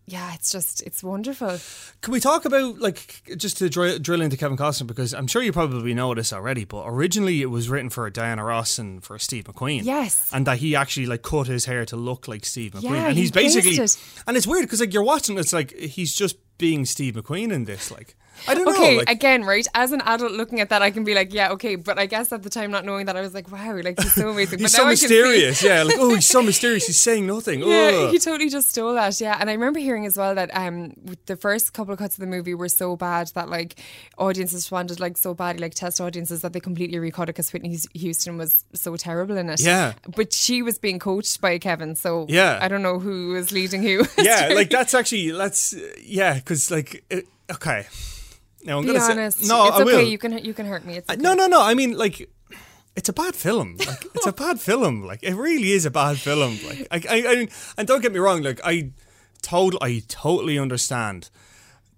yeah, 0.10 0.34
it's 0.36 0.52
just 0.52 0.82
it's 0.84 1.04
wonderful. 1.04 1.60
Can 2.02 2.14
we 2.14 2.22
talk 2.22 2.46
about 2.46 2.80
like 2.80 3.24
just 3.38 3.58
to 3.58 3.70
drill, 3.70 4.00
drill 4.00 4.22
into 4.22 4.38
Kevin 4.38 4.56
Costner 4.58 4.88
because 4.88 5.14
I'm 5.14 5.28
sure 5.28 5.42
you 5.42 5.52
probably 5.52 5.94
know 5.94 6.14
this 6.16 6.32
already, 6.32 6.64
but 6.64 6.86
originally 6.88 7.42
it 7.42 7.48
was 7.48 7.68
written 7.70 7.90
for 7.90 8.10
Diana 8.10 8.46
Ross 8.46 8.80
and 8.80 9.04
for 9.04 9.20
Steve 9.20 9.44
McQueen. 9.44 9.84
Yes. 9.84 10.30
and 10.34 10.48
that 10.48 10.60
he 10.60 10.76
actually 10.78 11.08
like 11.08 11.24
cut 11.24 11.48
his 11.48 11.66
hair 11.66 11.86
to 11.88 11.98
look 11.98 12.28
like 12.30 12.46
Steve 12.46 12.72
McQueen, 12.72 12.84
Yeah, 12.84 13.08
and 13.10 13.16
he 13.16 13.24
he's 13.24 13.32
basically 13.32 13.72
it. 13.76 13.98
and 14.26 14.38
it's 14.38 14.48
weird 14.48 14.64
because 14.64 14.80
like 14.80 14.94
you're 14.94 15.04
watching, 15.04 15.38
it's 15.38 15.52
like 15.54 15.76
he's 15.78 16.14
just 16.16 16.38
being 16.58 16.86
Steve 16.86 17.16
McQueen 17.16 17.52
in 17.52 17.66
this. 17.66 17.92
Like 17.92 18.16
I 18.48 18.54
don't 18.54 18.68
Okay, 18.68 18.92
know. 18.92 18.98
Like, 19.00 19.10
again, 19.10 19.44
right? 19.46 19.66
As 19.74 19.92
an 19.92 20.02
adult 20.02 20.32
looking 20.32 20.60
at 20.62 20.70
that, 20.70 20.84
I 20.84 20.92
can 20.92 21.04
be 21.04 21.16
like, 21.16 21.34
yeah, 21.34 21.50
okay. 21.54 21.76
But 21.76 21.98
I 21.98 22.06
guess 22.06 22.32
at 22.32 22.44
the 22.44 22.52
time, 22.52 22.70
not 22.70 22.86
knowing 22.86 23.08
that, 23.08 23.18
I 23.18 23.22
was 23.22 23.34
like, 23.34 23.52
wow, 23.52 23.76
like 23.84 24.00
he's 24.00 24.14
so 24.14 24.30
amazing. 24.30 24.60
he's 24.60 24.66
but 24.74 24.78
so 24.78 24.84
now 24.84 24.90
I 24.90 24.92
can 24.92 24.98
see- 24.98 25.06
mysterious. 25.08 25.64
Yeah, 25.64 25.82
like 25.84 25.96
oh, 25.98 26.14
he's 26.14 26.28
so 26.28 26.44
mysterious. 26.52 26.86
He's 26.86 27.00
saying 27.00 27.26
nothing. 27.26 27.62
Yeah, 27.62 27.92
Ugh. 27.94 28.12
he 28.12 28.20
totally 28.20 28.50
just 28.50 28.70
stole 28.70 28.94
that. 28.94 29.20
Yeah, 29.20 29.38
and 29.40 29.50
I 29.50 29.54
remember 29.54 29.80
hearing 29.80 30.06
as 30.06 30.18
well 30.18 30.36
that 30.36 30.56
um 30.56 30.94
the 31.26 31.36
first 31.36 31.74
couple 31.74 31.94
of 31.94 32.00
cuts 32.00 32.16
of 32.16 32.20
the 32.22 32.28
movie 32.28 32.54
were 32.54 32.70
so 32.70 32.96
bad 32.96 33.30
that 33.34 33.50
like 33.50 33.80
audiences 34.20 34.58
responded 34.58 35.00
like 35.00 35.18
so 35.18 35.34
badly, 35.34 35.62
like 35.64 35.74
test 35.74 36.00
audiences, 36.00 36.42
that 36.42 36.54
they 36.54 36.60
completely 36.60 37.00
recut 37.00 37.24
it 37.30 37.34
because 37.34 37.52
Whitney 37.52 37.76
Houston 37.96 38.38
was 38.38 38.66
so 38.74 38.96
terrible 38.98 39.36
in 39.38 39.50
it. 39.50 39.62
Yeah. 39.62 39.94
but 40.16 40.32
she 40.32 40.62
was 40.62 40.78
being 40.78 41.00
coached 41.00 41.42
by 41.42 41.58
Kevin, 41.58 41.96
so 41.96 42.28
Yeah. 42.30 42.60
I 42.62 42.68
don't 42.68 42.84
know 42.84 43.00
who 43.00 43.30
was 43.30 43.52
leading 43.52 43.82
who. 43.82 44.06
yeah, 44.22 44.52
like 44.54 44.70
that's 44.70 44.94
actually 44.94 45.32
let's 45.32 45.74
yeah, 46.04 46.40
because 46.48 46.72
like 46.72 47.04
it, 47.10 47.28
okay. 47.52 47.88
Now 48.64 48.78
I'm 48.78 48.86
Be 48.86 48.94
gonna 48.94 49.04
honest. 49.04 49.40
say 49.40 49.48
no. 49.48 49.68
it's 49.68 49.78
I 49.78 49.82
okay. 49.82 49.84
will. 49.84 50.02
You 50.02 50.18
can 50.18 50.38
you 50.44 50.54
can 50.54 50.66
hurt 50.66 50.86
me. 50.86 50.98
It's 50.98 51.10
okay. 51.10 51.22
No, 51.22 51.34
no, 51.34 51.48
no. 51.48 51.62
I 51.62 51.74
mean, 51.74 51.98
like, 51.98 52.30
it's 52.96 53.10
a 53.10 53.14
bad 53.14 53.36
film. 53.36 53.78
Like, 53.78 54.06
it's 54.16 54.26
a 54.26 54.34
bad 54.34 54.60
film. 54.60 55.04
Like, 55.04 55.24
it 55.24 55.36
really 55.36 55.72
is 55.72 55.86
a 55.86 55.92
bad 55.92 56.18
film. 56.18 56.58
Like, 56.66 56.88
I, 56.92 57.18
I, 57.18 57.32
I 57.32 57.36
mean, 57.36 57.50
and 57.78 57.88
don't 57.88 58.02
get 58.02 58.14
me 58.14 58.20
wrong. 58.20 58.42
Like, 58.42 58.62
I, 58.64 58.92
total, 59.42 59.80
I 59.82 60.04
totally 60.08 60.58
understand 60.58 61.30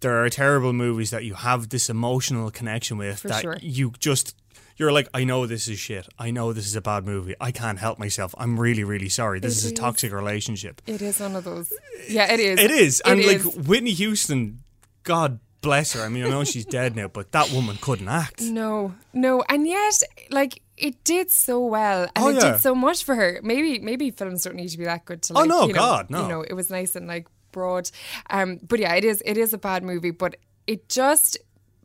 there 0.01 0.23
are 0.23 0.29
terrible 0.29 0.73
movies 0.73 1.11
that 1.11 1.23
you 1.25 1.35
have 1.35 1.69
this 1.69 1.89
emotional 1.89 2.51
connection 2.51 2.97
with 2.97 3.21
that 3.23 3.41
sure. 3.41 3.57
you 3.61 3.93
just 3.99 4.35
you're 4.79 4.91
like, 4.93 5.07
I 5.13 5.25
know 5.25 5.45
this 5.45 5.67
is 5.67 5.77
shit. 5.77 6.07
I 6.17 6.31
know 6.31 6.53
this 6.53 6.65
is 6.65 6.75
a 6.75 6.81
bad 6.81 7.05
movie. 7.05 7.35
I 7.39 7.51
can't 7.51 7.77
help 7.77 7.99
myself. 7.99 8.33
I'm 8.37 8.59
really, 8.59 8.83
really 8.83 9.09
sorry. 9.09 9.39
This 9.39 9.57
is 9.63 9.71
a 9.71 9.75
toxic 9.75 10.11
relationship. 10.13 10.81
It 10.87 11.01
is 11.01 11.19
one 11.19 11.35
of 11.35 11.43
those. 11.43 11.71
Yeah, 12.07 12.31
it 12.33 12.39
is. 12.39 12.59
It 12.59 12.71
is. 12.71 13.01
And 13.01 13.19
It 13.19 13.27
like 13.27 13.37
is. 13.37 13.67
Whitney 13.67 13.91
Houston, 13.91 14.59
God 15.03 15.39
bless 15.61 15.91
her. 15.93 16.01
I 16.01 16.07
mean, 16.09 16.25
I 16.25 16.29
know 16.29 16.45
she's 16.45 16.65
dead 16.65 16.95
now, 16.95 17.09
but 17.09 17.33
that 17.33 17.51
woman 17.51 17.77
couldn't 17.81 18.07
act. 18.07 18.41
No, 18.41 18.95
no, 19.13 19.43
and 19.49 19.67
yet, 19.67 20.01
like 20.31 20.61
it 20.77 21.03
did 21.03 21.29
so 21.29 21.59
well, 21.59 22.03
and 22.03 22.25
Oh, 22.25 22.29
it 22.29 22.35
yeah. 22.35 22.51
did 22.53 22.61
so 22.61 22.73
much 22.73 23.03
for 23.03 23.13
her. 23.15 23.41
Maybe, 23.43 23.79
maybe 23.79 24.11
films 24.11 24.43
don't 24.45 24.55
need 24.55 24.69
to 24.69 24.77
be 24.77 24.85
that 24.85 25.03
good 25.03 25.21
to. 25.23 25.33
Like, 25.33 25.43
Oh, 25.43 25.45
no, 25.47 25.61
you 25.67 25.73
know, 25.73 25.79
God, 25.79 26.09
no. 26.09 26.21
You 26.21 26.27
know, 26.29 26.41
it 26.43 26.53
was 26.53 26.69
nice 26.69 26.95
and 26.95 27.05
like 27.05 27.27
broad, 27.51 27.91
um, 28.29 28.59
but 28.65 28.79
yeah, 28.79 28.95
it 28.95 29.03
is. 29.03 29.21
It 29.25 29.37
is 29.37 29.51
a 29.53 29.57
bad 29.57 29.83
movie, 29.83 30.11
but 30.11 30.37
it 30.67 30.87
just. 30.87 31.37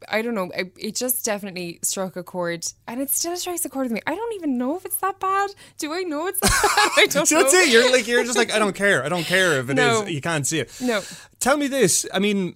I 0.08 0.23
don't 0.23 0.34
know. 0.34 0.50
It, 0.54 0.73
it 0.78 0.96
just 0.96 1.25
definitely 1.25 1.78
struck 1.82 2.16
a 2.16 2.23
chord, 2.23 2.64
and 2.87 3.00
it 3.00 3.11
still 3.11 3.37
strikes 3.37 3.64
a 3.64 3.68
chord 3.68 3.84
with 3.87 3.92
me. 3.92 4.00
I 4.06 4.14
don't 4.14 4.34
even 4.34 4.56
know 4.58 4.76
if 4.76 4.84
it's 4.84 4.96
that 4.99 5.18
bad. 5.20 5.50
Do 5.78 5.92
I 5.92 6.02
know 6.02 6.26
it's 6.26 6.40
that 6.40 6.50
bad? 6.96 7.02
I 7.02 7.06
don't 7.06 7.26
So 7.28 7.40
know. 7.40 7.46
it. 7.49 7.68
You're 7.70 7.90
like, 7.92 8.06
you're 8.06 8.25
just 8.25 8.38
like, 8.38 8.52
I 8.52 8.58
don't 8.58 8.75
care. 8.75 9.04
I 9.04 9.08
don't 9.08 9.25
care 9.25 9.58
if 9.61 9.68
it 9.70 9.73
is. 9.73 9.76
No. 9.76 10.04
You 10.06 10.20
can't 10.20 10.46
see 10.46 10.61
it. 10.61 10.73
No. 10.80 11.02
Tell 11.40 11.56
me 11.56 11.66
this. 11.68 12.06
I 12.12 12.18
mean, 12.18 12.54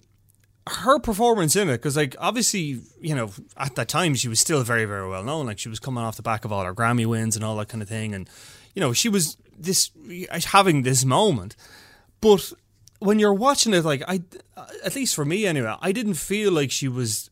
her 0.67 0.99
performance 0.99 1.55
in 1.55 1.69
it, 1.69 1.73
because 1.77 1.97
like 1.97 2.15
obviously, 2.19 2.81
you 3.01 3.15
know, 3.15 3.31
at 3.57 3.75
that 3.75 3.87
time 3.87 4.13
she 4.15 4.27
was 4.27 4.39
still 4.39 4.61
very, 4.63 4.85
very 4.85 5.07
well 5.09 5.23
known. 5.23 5.45
Like 5.47 5.59
she 5.59 5.69
was 5.69 5.79
coming 5.79 6.03
off 6.03 6.15
the 6.15 6.21
back 6.21 6.45
of 6.45 6.51
all 6.51 6.63
her 6.63 6.73
Grammy 6.75 7.05
wins 7.05 7.35
and 7.35 7.43
all 7.43 7.55
that 7.57 7.69
kind 7.69 7.81
of 7.81 7.89
thing, 7.89 8.13
and 8.13 8.29
you 8.75 8.79
know, 8.81 8.93
she 8.93 9.09
was 9.09 9.35
this 9.57 9.89
having 10.45 10.83
this 10.83 11.03
moment. 11.03 11.55
But 12.21 12.53
when 12.99 13.17
you're 13.17 13.33
watching 13.33 13.73
it, 13.73 13.83
like 13.83 14.03
I, 14.07 14.21
at 14.83 14.95
least 14.95 15.15
for 15.15 15.25
me 15.25 15.45
anyway, 15.47 15.75
I 15.81 15.91
didn't 15.91 16.15
feel 16.15 16.51
like 16.51 16.69
she 16.69 16.87
was 16.87 17.29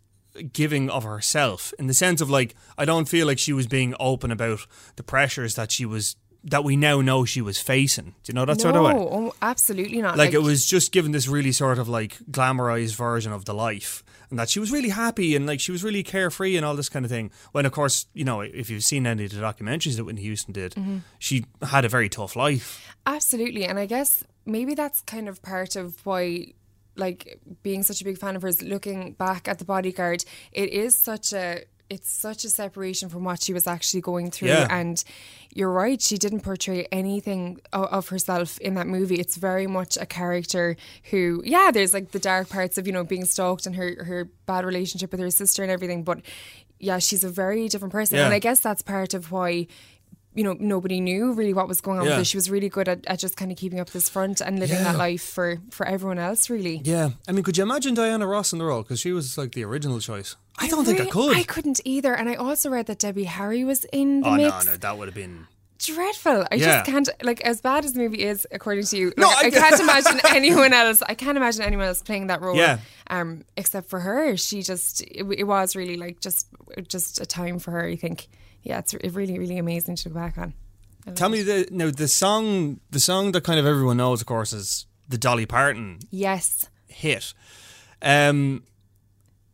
giving 0.53 0.89
of 0.89 1.03
herself 1.03 1.73
in 1.79 1.87
the 1.87 1.93
sense 1.93 2.21
of 2.21 2.29
like 2.29 2.55
I 2.77 2.85
don't 2.85 3.07
feel 3.07 3.27
like 3.27 3.39
she 3.39 3.53
was 3.53 3.67
being 3.67 3.95
open 3.99 4.31
about 4.31 4.65
the 4.95 5.03
pressures 5.03 5.55
that 5.55 5.71
she 5.71 5.85
was 5.85 6.15
that 6.43 6.63
we 6.63 6.75
now 6.77 7.01
know 7.01 7.25
she 7.25 7.41
was 7.41 7.59
facing. 7.59 8.15
Do 8.23 8.29
you 8.29 8.33
know 8.33 8.45
that 8.45 8.57
no, 8.59 8.61
sort 8.61 8.75
of 8.75 8.83
way? 8.83 8.93
oh, 8.93 9.33
absolutely 9.41 10.01
not. 10.01 10.17
like 10.17 10.33
it 10.33 10.41
was 10.41 10.65
just 10.65 10.91
given 10.91 11.11
this 11.11 11.27
really 11.27 11.51
sort 11.51 11.79
of 11.79 11.89
like 11.89 12.17
glamorized 12.31 12.95
version 12.95 13.33
of 13.33 13.45
the 13.45 13.53
life 13.53 14.03
and 14.29 14.37
that 14.39 14.49
she 14.49 14.59
was 14.59 14.71
really 14.71 14.89
happy 14.89 15.35
and 15.35 15.45
like 15.45 15.59
she 15.59 15.71
was 15.71 15.83
really 15.83 16.03
carefree 16.03 16.55
and 16.55 16.65
all 16.65 16.75
this 16.75 16.89
kind 16.89 17.05
of 17.05 17.11
thing 17.11 17.31
when 17.53 17.65
of 17.65 17.71
course 17.71 18.05
you 18.13 18.23
know 18.23 18.41
if 18.41 18.69
you've 18.69 18.83
seen 18.83 19.07
any 19.07 19.25
of 19.25 19.31
the 19.31 19.37
documentaries 19.41 19.95
that 19.97 20.03
Whitney 20.05 20.21
Houston 20.21 20.53
did 20.53 20.73
Mm-hmm. 20.73 20.97
she 21.17 21.45
had 21.61 21.85
a 21.85 21.89
very 21.89 22.07
tough 22.09 22.35
life 22.35 22.93
Absolutely. 23.05 23.63
And 23.63 23.79
I 23.79 23.85
guess 23.85 24.21
maybe 24.45 24.73
that's 24.75 24.99
kind 25.01 25.29
of 25.29 25.41
part 25.41 25.77
of 25.77 26.05
why 26.05 26.53
like 26.97 27.39
being 27.63 27.83
such 27.83 28.01
a 28.01 28.03
big 28.03 28.17
fan 28.17 28.35
of 28.35 28.41
hers, 28.41 28.61
looking 28.61 29.13
back 29.13 29.47
at 29.47 29.59
the 29.59 29.65
bodyguard, 29.65 30.23
it 30.51 30.69
is 30.69 30.97
such 30.97 31.33
a 31.33 31.63
it's 31.89 32.11
such 32.11 32.43
a 32.43 32.49
separation 32.49 33.07
from 33.07 33.23
what 33.23 33.41
she 33.41 33.53
was 33.53 33.65
actually 33.65 34.01
going 34.01 34.29
through 34.29 34.49
Yeah. 34.49 34.67
and 34.69 35.01
you're 35.55 35.71
right 35.71 36.01
she 36.01 36.17
didn't 36.17 36.41
portray 36.41 36.85
anything 36.91 37.61
of, 37.71 37.85
of 37.85 38.09
herself 38.09 38.57
in 38.59 38.73
that 38.73 38.87
movie 38.87 39.15
it's 39.15 39.37
very 39.37 39.67
much 39.67 39.95
a 39.95 40.05
character 40.05 40.75
who 41.11 41.41
yeah 41.45 41.71
there's 41.71 41.93
like 41.93 42.11
the 42.11 42.19
dark 42.19 42.49
parts 42.49 42.77
of 42.77 42.87
you 42.87 42.91
know 42.91 43.05
being 43.05 43.23
stalked 43.23 43.65
and 43.65 43.77
her 43.77 44.03
her 44.03 44.25
bad 44.45 44.65
relationship 44.65 45.11
with 45.11 45.21
her 45.21 45.29
sister 45.31 45.63
and 45.63 45.71
everything 45.71 46.03
but 46.03 46.19
yeah 46.77 46.99
she's 46.99 47.23
a 47.23 47.29
very 47.29 47.69
different 47.69 47.93
person 47.93 48.17
Yeah. 48.17 48.25
and 48.25 48.33
i 48.33 48.39
guess 48.39 48.59
that's 48.59 48.81
part 48.81 49.13
of 49.13 49.31
why 49.31 49.67
you 50.37 50.43
know, 50.43 50.55
nobody 50.59 51.01
knew 51.01 51.33
really 51.33 51.53
what 51.53 51.67
was 51.67 51.81
going 51.81 51.97
on 51.99 52.05
Yeah. 52.05 52.11
with 52.11 52.17
her. 52.19 52.23
She 52.25 52.37
was 52.37 52.49
really 52.49 52.69
good 52.69 52.87
at, 52.87 53.05
at 53.07 53.19
just 53.19 53.35
kind 53.35 53.51
of 53.51 53.57
keeping 53.57 53.79
up 53.79 53.89
this 53.89 54.07
front 54.07 54.39
and 54.39 54.59
living 54.59 54.77
that 54.83 54.95
life 54.97 55.23
for, 55.23 55.57
for 55.71 55.85
everyone 55.85 56.19
else, 56.19 56.49
really. 56.49 56.79
yeah 56.83 57.09
I 57.27 57.31
mean 57.33 57.43
could 57.43 57.57
you 57.57 57.63
imagine 57.63 57.93
Diana 57.95 58.25
Ross 58.27 58.53
in 58.53 58.59
the 58.59 58.65
role 58.65 58.83
because 58.83 58.99
she 58.99 59.11
was 59.11 59.37
like 59.37 59.51
the 59.53 59.63
original 59.65 59.99
choice 59.99 60.35
I 60.59 60.67
don't 60.69 60.85
think 60.85 61.01
I 61.01 61.05
could 61.07 61.35
I 61.35 61.43
couldn't 61.43 61.79
either. 61.85 62.13
And 62.15 62.29
I 62.29 62.35
also 62.35 62.69
read 62.69 62.85
that 62.87 62.99
Debbie 62.99 63.25
Harry 63.25 63.63
was 63.63 63.83
in 63.85 64.21
the 64.21 64.29
oh 64.29 64.35
no 64.35 64.43
mix. 64.51 64.65
no 64.65 64.77
that 64.77 64.97
would 64.97 65.07
have 65.09 65.15
been 65.15 65.47
Dreadful. 65.79 66.45
I 66.51 66.55
Yeah. 66.55 66.65
just 66.81 66.85
can't, 66.91 67.09
like, 67.21 67.39
as 67.41 67.61
bad 67.61 67.85
as 67.85 67.93
the 67.93 67.99
movie 67.99 68.23
is, 68.23 68.47
according 68.51 68.85
to 68.85 68.97
you, 68.97 69.13
No, 69.15 69.27
I, 69.29 69.43
I- 69.45 69.49
can't 69.51 69.79
imagine 69.87 70.19
anyone 70.29 70.73
else. 70.73 71.03
I 71.07 71.13
can't 71.13 71.37
imagine 71.37 71.61
anyone 71.61 71.85
else 71.85 72.01
playing 72.01 72.27
that 72.27 72.41
role. 72.41 72.55
Yeah. 72.57 72.79
Um, 73.11 73.43
except 73.55 73.87
for 73.87 73.99
her. 73.99 74.35
She 74.37 74.63
just, 74.63 75.01
it, 75.03 75.23
it 75.37 75.43
was 75.43 75.75
really 75.75 75.95
like 75.95 76.19
just, 76.19 76.47
just 76.87 77.21
a 77.21 77.27
time 77.27 77.59
for 77.59 77.69
her, 77.71 77.85
I 77.85 77.95
think. 77.95 78.27
Yeah, 78.67 78.79
it's 78.79 78.93
really, 79.15 79.39
really 79.39 79.57
amazing 79.57 79.95
to 79.97 80.09
look 80.09 80.15
back 80.15 80.37
on. 80.37 80.53
Tell 81.15 81.29
me 81.29 81.41
the 81.41 81.67
no 81.71 81.89
the 81.89 82.07
song 82.09 82.81
the 82.89 82.99
song 82.99 83.31
that 83.31 83.45
kind 83.45 83.59
of 83.59 83.65
everyone 83.65 83.95
knows 83.95 84.19
of 84.19 84.27
course 84.27 84.51
is 84.51 84.87
the 85.07 85.17
Dolly 85.17 85.45
Parton 85.45 85.99
Yes. 86.11 86.67
hit. 86.87 87.33
Um, 88.01 88.63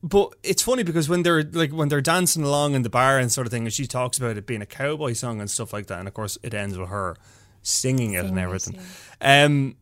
but 0.02 0.34
it's 0.42 0.64
funny 0.64 0.82
because 0.82 1.08
when 1.08 1.22
they're 1.22 1.44
like 1.44 1.72
when 1.72 1.90
they're 1.90 2.02
dancing 2.02 2.44
along 2.44 2.74
in 2.74 2.82
the 2.82 2.90
bar 2.90 3.20
and 3.20 3.32
sort 3.32 3.46
of 3.46 3.52
thing, 3.52 3.66
and 3.66 3.72
she 3.74 3.86
talks 3.86 4.18
about 4.18 4.36
it 4.36 4.48
being 4.48 4.64
a 4.64 4.66
cowboy 4.66 5.14
song 5.14 5.40
and 5.40 5.50
stuff 5.50 5.72
like 5.74 5.86
that, 5.88 6.00
and 6.00 6.08
of 6.08 6.16
course 6.16 6.40
it 6.42 6.56
ends 6.56 6.76
with 6.78 6.90
her 6.90 7.16
singing 7.62 8.14
it 8.14 8.18
and 8.26 8.30
Singing 8.30 8.40
it, 8.40 8.44
everything. 8.44 8.80
Um, 9.22 9.76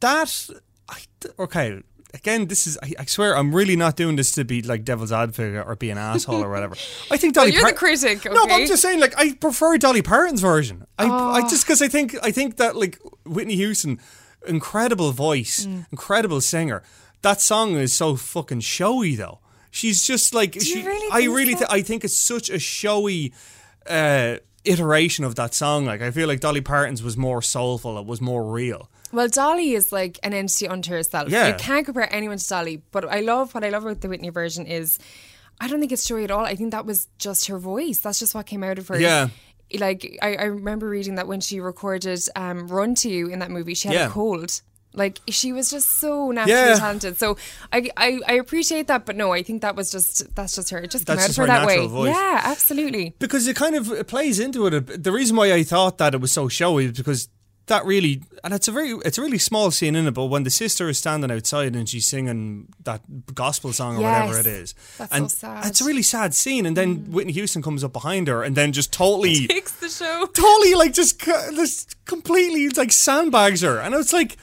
that 0.00 0.50
I, 0.88 0.98
okay. 1.38 1.82
Again, 2.14 2.46
this 2.46 2.66
is. 2.66 2.78
I, 2.82 2.92
I 3.00 3.04
swear, 3.04 3.36
I'm 3.36 3.54
really 3.54 3.76
not 3.76 3.96
doing 3.96 4.16
this 4.16 4.32
to 4.32 4.44
be 4.44 4.62
like 4.62 4.84
devil's 4.84 5.12
advocate 5.12 5.64
or 5.66 5.76
be 5.76 5.90
an 5.90 5.98
asshole 5.98 6.42
or 6.42 6.48
whatever. 6.50 6.74
I 7.10 7.16
think 7.16 7.34
Dolly. 7.34 7.52
you're 7.52 7.60
the 7.60 7.66
Par- 7.70 7.74
critic, 7.74 8.24
No, 8.24 8.46
but 8.46 8.52
I'm 8.52 8.66
just 8.66 8.80
saying. 8.82 9.00
Like, 9.00 9.14
I 9.18 9.34
prefer 9.34 9.76
Dolly 9.76 10.02
Parton's 10.02 10.40
version. 10.40 10.86
I, 10.98 11.04
I 11.04 11.40
Oh. 11.44 11.48
just 11.48 11.66
because 11.66 11.82
I 11.82 11.88
think 11.88 12.16
I 12.22 12.30
think 12.30 12.56
that 12.56 12.76
like 12.76 12.98
Whitney 13.26 13.56
Houston, 13.56 13.98
incredible 14.46 15.12
voice, 15.12 15.66
Mm. 15.66 15.86
incredible 15.92 16.40
singer. 16.40 16.82
That 17.22 17.40
song 17.40 17.74
is 17.76 17.92
so 17.92 18.16
fucking 18.16 18.60
showy 18.60 19.16
though. 19.16 19.40
She's 19.70 20.06
just 20.06 20.32
like 20.32 20.54
you 20.54 20.60
she. 20.62 20.82
really 20.86 21.08
I 21.12 21.26
really, 21.28 21.54
th- 21.54 21.68
I 21.68 21.82
think 21.82 22.02
it's 22.04 22.16
such 22.16 22.48
a 22.48 22.58
showy 22.58 23.34
uh, 23.88 24.36
iteration 24.64 25.24
of 25.24 25.34
that 25.34 25.54
song. 25.54 25.84
Like 25.86 26.00
I 26.02 26.10
feel 26.12 26.28
like 26.28 26.40
Dolly 26.40 26.60
Parton's 26.62 27.02
was 27.02 27.16
more 27.16 27.42
soulful. 27.42 27.98
It 27.98 28.06
was 28.06 28.20
more 28.20 28.44
real. 28.44 28.88
Well, 29.12 29.28
Dolly 29.28 29.72
is 29.72 29.92
like 29.92 30.18
an 30.22 30.32
entity 30.34 30.68
unto 30.68 30.90
herself. 30.92 31.28
Yeah. 31.28 31.48
You 31.48 31.54
can't 31.54 31.84
compare 31.84 32.12
anyone 32.12 32.38
to 32.38 32.48
Dolly. 32.48 32.82
But 32.90 33.04
I 33.08 33.20
love 33.20 33.54
what 33.54 33.64
I 33.64 33.68
love 33.70 33.84
about 33.84 34.00
the 34.00 34.08
Whitney 34.08 34.30
version 34.30 34.66
is 34.66 34.98
I 35.60 35.68
don't 35.68 35.80
think 35.80 35.92
it's 35.92 36.06
showy 36.06 36.24
at 36.24 36.30
all. 36.30 36.44
I 36.44 36.54
think 36.54 36.72
that 36.72 36.84
was 36.86 37.08
just 37.18 37.46
her 37.48 37.58
voice. 37.58 37.98
That's 38.00 38.18
just 38.18 38.34
what 38.34 38.46
came 38.46 38.62
out 38.64 38.78
of 38.78 38.88
her. 38.88 38.98
Yeah. 39.00 39.28
Like 39.78 40.18
I, 40.22 40.36
I 40.36 40.44
remember 40.44 40.88
reading 40.88 41.16
that 41.16 41.26
when 41.26 41.40
she 41.40 41.60
recorded 41.60 42.20
um, 42.36 42.68
Run 42.68 42.94
to 42.96 43.08
You 43.08 43.28
in 43.28 43.38
that 43.40 43.50
movie, 43.50 43.74
she 43.74 43.88
had 43.88 43.94
Yeah. 43.96 44.06
a 44.06 44.10
cold. 44.10 44.60
Like 44.92 45.20
she 45.28 45.52
was 45.52 45.70
just 45.70 45.98
so 45.98 46.30
naturally 46.30 46.58
Yeah. 46.70 46.74
talented. 46.78 47.18
So 47.18 47.36
I, 47.72 47.90
I 47.98 48.18
I 48.28 48.32
appreciate 48.34 48.86
that, 48.86 49.04
but 49.04 49.14
no, 49.14 49.30
I 49.32 49.42
think 49.42 49.60
that 49.62 49.76
was 49.76 49.90
just 49.90 50.34
that's 50.34 50.54
just 50.54 50.70
her. 50.70 50.78
It 50.78 50.90
just 50.90 51.04
came 51.06 51.18
out 51.18 51.28
of 51.28 51.36
her 51.36 51.42
her 51.42 51.46
that 51.48 51.66
way. 51.66 51.86
voice. 51.86 52.14
Yeah, 52.14 52.40
absolutely. 52.44 53.14
because 53.18 53.46
it 53.46 53.56
kind 53.56 53.76
of 53.76 53.92
it 53.92 54.06
plays 54.06 54.38
into 54.40 54.66
it. 54.66 55.02
The 55.04 55.12
reason 55.12 55.36
why 55.36 55.52
I 55.52 55.64
thought 55.64 55.98
that 55.98 56.14
it 56.14 56.20
was 56.22 56.32
so 56.32 56.48
showy 56.48 56.86
is 56.86 56.92
because 56.92 57.28
that 57.66 57.84
really, 57.84 58.22
and 58.44 58.54
it's 58.54 58.68
a 58.68 58.72
very, 58.72 58.90
it's 59.04 59.18
a 59.18 59.22
really 59.22 59.38
small 59.38 59.70
scene 59.70 59.96
in 59.96 60.06
it. 60.06 60.12
But 60.12 60.26
when 60.26 60.44
the 60.44 60.50
sister 60.50 60.88
is 60.88 60.98
standing 60.98 61.30
outside 61.30 61.74
and 61.74 61.88
she's 61.88 62.06
singing 62.06 62.68
that 62.84 63.34
gospel 63.34 63.72
song 63.72 63.96
or 63.96 64.02
whatever 64.02 64.38
it 64.38 64.46
is, 64.46 64.74
That's 64.98 65.12
and 65.12 65.30
so 65.30 65.36
sad. 65.36 65.66
it's 65.66 65.80
a 65.80 65.84
really 65.84 66.02
sad 66.02 66.34
scene. 66.34 66.66
And 66.66 66.76
then 66.76 66.98
mm. 66.98 67.08
Whitney 67.08 67.32
Houston 67.32 67.62
comes 67.62 67.82
up 67.82 67.92
behind 67.92 68.28
her 68.28 68.42
and 68.42 68.56
then 68.56 68.72
just 68.72 68.92
totally, 68.92 69.46
Takes 69.48 69.72
the 69.72 69.88
show. 69.88 70.26
totally 70.26 70.74
like 70.74 70.92
just, 70.92 71.18
just 71.20 72.04
completely 72.04 72.68
like 72.70 72.92
sandbags 72.92 73.62
her. 73.62 73.78
And 73.78 73.94
it's 73.94 74.12
like. 74.12 74.36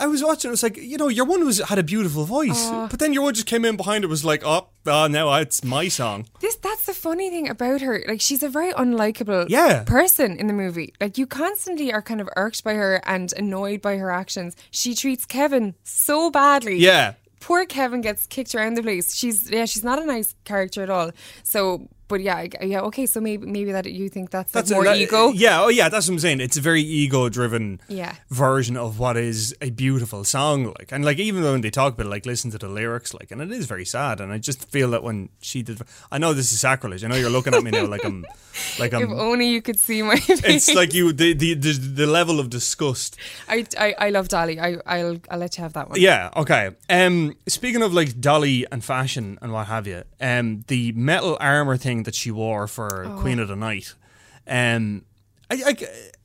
I 0.00 0.06
was 0.06 0.22
watching. 0.22 0.50
It 0.50 0.52
was 0.52 0.62
like 0.62 0.76
you 0.76 0.96
know, 0.96 1.08
your 1.08 1.24
one 1.24 1.44
was 1.44 1.58
had 1.58 1.76
a 1.76 1.82
beautiful 1.82 2.24
voice, 2.24 2.70
but 2.70 3.00
then 3.00 3.12
your 3.12 3.24
one 3.24 3.34
just 3.34 3.48
came 3.48 3.64
in 3.64 3.76
behind 3.76 4.04
it. 4.04 4.06
Was 4.06 4.24
like, 4.24 4.44
oh, 4.46 4.68
oh 4.88 5.06
no, 5.06 5.32
it's 5.34 5.62
my 5.64 5.88
song. 5.88 6.26
This 6.40 6.56
that's 6.56 6.86
the 6.86 6.94
funny 6.94 7.30
thing 7.30 7.48
about 7.48 7.80
her. 7.80 8.02
Like 8.08 8.20
she's 8.20 8.42
a 8.42 8.48
very 8.48 8.72
unlikable 8.72 9.46
Yeah. 9.48 9.84
person 9.84 10.36
in 10.36 10.46
the 10.46 10.52
movie. 10.52 10.94
Like 11.00 11.18
you 11.18 11.26
constantly 11.26 11.92
are 11.92 12.02
kind 12.02 12.20
of 12.20 12.28
irked 12.36 12.64
by 12.64 12.74
her 12.74 13.00
and 13.06 13.32
annoyed 13.36 13.80
by 13.82 13.96
her 13.98 14.10
actions. 14.10 14.56
She 14.70 14.94
treats 14.94 15.24
Kevin 15.24 15.74
so 15.84 16.30
badly. 16.30 16.76
Yeah, 16.78 17.14
Poor 17.40 17.64
Kevin 17.66 18.00
gets 18.00 18.26
kicked 18.26 18.54
around 18.54 18.74
the 18.74 18.82
place. 18.82 19.14
She's 19.14 19.50
yeah, 19.50 19.64
she's 19.64 19.84
not 19.84 20.00
a 20.02 20.04
nice 20.06 20.34
character 20.44 20.82
at 20.82 20.90
all. 20.90 21.12
So 21.44 21.88
but 22.08 22.20
yeah, 22.20 22.46
yeah, 22.62 22.80
okay, 22.82 23.06
so 23.06 23.20
maybe 23.20 23.46
maybe 23.46 23.72
that 23.72 23.86
you 23.86 24.08
think 24.08 24.30
that's, 24.30 24.50
That's 24.52 24.70
like 24.70 24.76
more 24.76 24.84
that- 24.84 24.96
ego. 24.96 25.30
Yeah, 25.32 25.62
oh 25.62 25.68
yeah, 25.68 25.88
that's 25.88 26.08
what 26.08 26.14
I'm 26.14 26.18
saying. 26.18 26.40
It's 26.40 26.56
a 26.56 26.60
very 26.60 26.82
ego-driven 26.82 27.80
Yeah. 27.88 28.14
version 28.30 28.76
of 28.76 28.98
what 28.98 29.16
is 29.16 29.54
a 29.60 29.70
beautiful 29.70 30.24
song, 30.24 30.74
like, 30.78 30.90
and 30.92 31.04
like 31.04 31.18
even 31.18 31.42
though 31.42 31.52
when 31.52 31.60
they 31.60 31.70
talk 31.70 31.94
about 31.94 32.06
it, 32.06 32.10
like, 32.10 32.26
listen 32.26 32.50
to 32.52 32.58
the 32.58 32.68
lyrics, 32.68 33.14
like, 33.14 33.30
and 33.30 33.40
it 33.42 33.50
is 33.52 33.66
very 33.66 33.84
sad. 33.84 34.20
And 34.20 34.32
I 34.32 34.38
just 34.38 34.68
feel 34.70 34.90
that 34.90 35.02
when 35.02 35.28
she 35.40 35.62
did, 35.62 35.80
I 36.10 36.18
know 36.18 36.32
this 36.34 36.52
is 36.52 36.60
sacrilege. 36.60 37.04
I 37.04 37.08
know 37.08 37.16
you're 37.16 37.30
looking 37.30 37.54
at 37.54 37.62
me 37.62 37.70
now 37.70 37.86
like 37.86 38.04
I'm, 38.04 38.24
like 38.78 38.92
I'm. 38.94 39.02
If 39.02 39.10
only 39.10 39.48
you 39.48 39.62
could 39.62 39.78
see 39.78 40.02
my 40.02 40.16
face. 40.28 40.42
It's 40.44 40.74
like 40.74 40.94
you, 40.94 41.12
the, 41.12 41.32
the 41.34 41.54
the 41.54 41.72
the 41.72 42.06
level 42.06 42.40
of 42.40 42.50
disgust. 42.50 43.16
I, 43.48 43.66
I, 43.78 43.94
I 43.98 44.10
love 44.10 44.28
Dolly. 44.28 44.58
I 44.60 44.76
I'll 44.86 45.18
I'll 45.30 45.38
let 45.38 45.56
you 45.56 45.62
have 45.62 45.72
that 45.74 45.90
one. 45.90 46.00
Yeah, 46.00 46.30
okay. 46.36 46.70
Um, 46.88 47.36
speaking 47.46 47.82
of 47.82 47.92
like 47.94 48.20
Dolly 48.20 48.66
and 48.72 48.82
fashion 48.84 49.38
and 49.42 49.52
what 49.52 49.66
have 49.66 49.86
you, 49.86 50.02
um, 50.20 50.64
the 50.68 50.92
metal 50.92 51.36
armor 51.40 51.76
thing 51.76 51.97
that 52.04 52.14
she 52.14 52.30
wore 52.30 52.66
for 52.66 53.04
Oh. 53.06 53.18
Queen 53.20 53.38
of 53.38 53.48
the 53.48 53.56
Night, 53.56 53.94
um, 54.46 55.04
I, 55.50 55.62
I, 55.66 55.76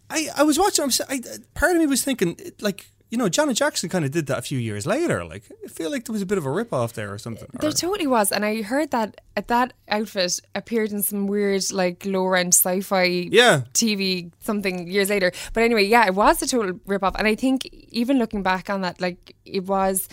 I, 0.09 0.27
I 0.37 0.43
was 0.43 0.57
watching. 0.59 0.89
I, 1.09 1.21
part 1.53 1.71
of 1.75 1.77
me 1.77 1.87
was 1.87 2.03
thinking, 2.03 2.37
like, 2.61 2.89
you 3.09 3.17
know, 3.17 3.29
Janet 3.29 3.57
Jackson 3.57 3.89
kind 3.89 4.03
of 4.05 4.11
did 4.11 4.25
that 4.27 4.39
a 4.39 4.41
few 4.41 4.57
years 4.57 4.85
later. 4.87 5.23
Like, 5.23 5.43
I 5.63 5.67
feel 5.67 5.91
like 5.91 6.05
there 6.05 6.13
was 6.13 6.21
a 6.23 6.25
bit 6.25 6.37
of 6.39 6.45
a 6.45 6.51
rip 6.51 6.73
off 6.73 6.93
there 6.93 7.13
or 7.13 7.17
something. 7.19 7.47
There 7.59 7.69
Or- 7.69 7.73
totally 7.73 8.07
was, 8.07 8.31
and 8.31 8.43
I 8.43 8.61
heard 8.63 8.91
that 8.91 9.21
uh, 9.37 9.41
that 9.47 9.73
outfit 9.87 10.39
appeared 10.55 10.91
in 10.91 11.01
some 11.03 11.27
weird, 11.27 11.71
like 11.71 12.05
low 12.05 12.25
rent 12.25 12.53
sci-fi 12.55 13.03
Yeah. 13.31 13.61
TV 13.73 14.31
something 14.39 14.87
years 14.87 15.09
later. 15.09 15.31
But 15.53 15.63
anyway, 15.63 15.85
yeah, 15.85 16.05
it 16.07 16.15
was 16.15 16.41
a 16.41 16.47
total 16.47 16.79
rip 16.85 17.03
off, 17.03 17.15
and 17.17 17.27
I 17.27 17.35
think 17.35 17.65
even 17.89 18.17
looking 18.19 18.41
back 18.43 18.69
on 18.69 18.81
that, 18.81 18.99
like 18.99 19.35
it 19.45 19.65
was, 19.67 20.09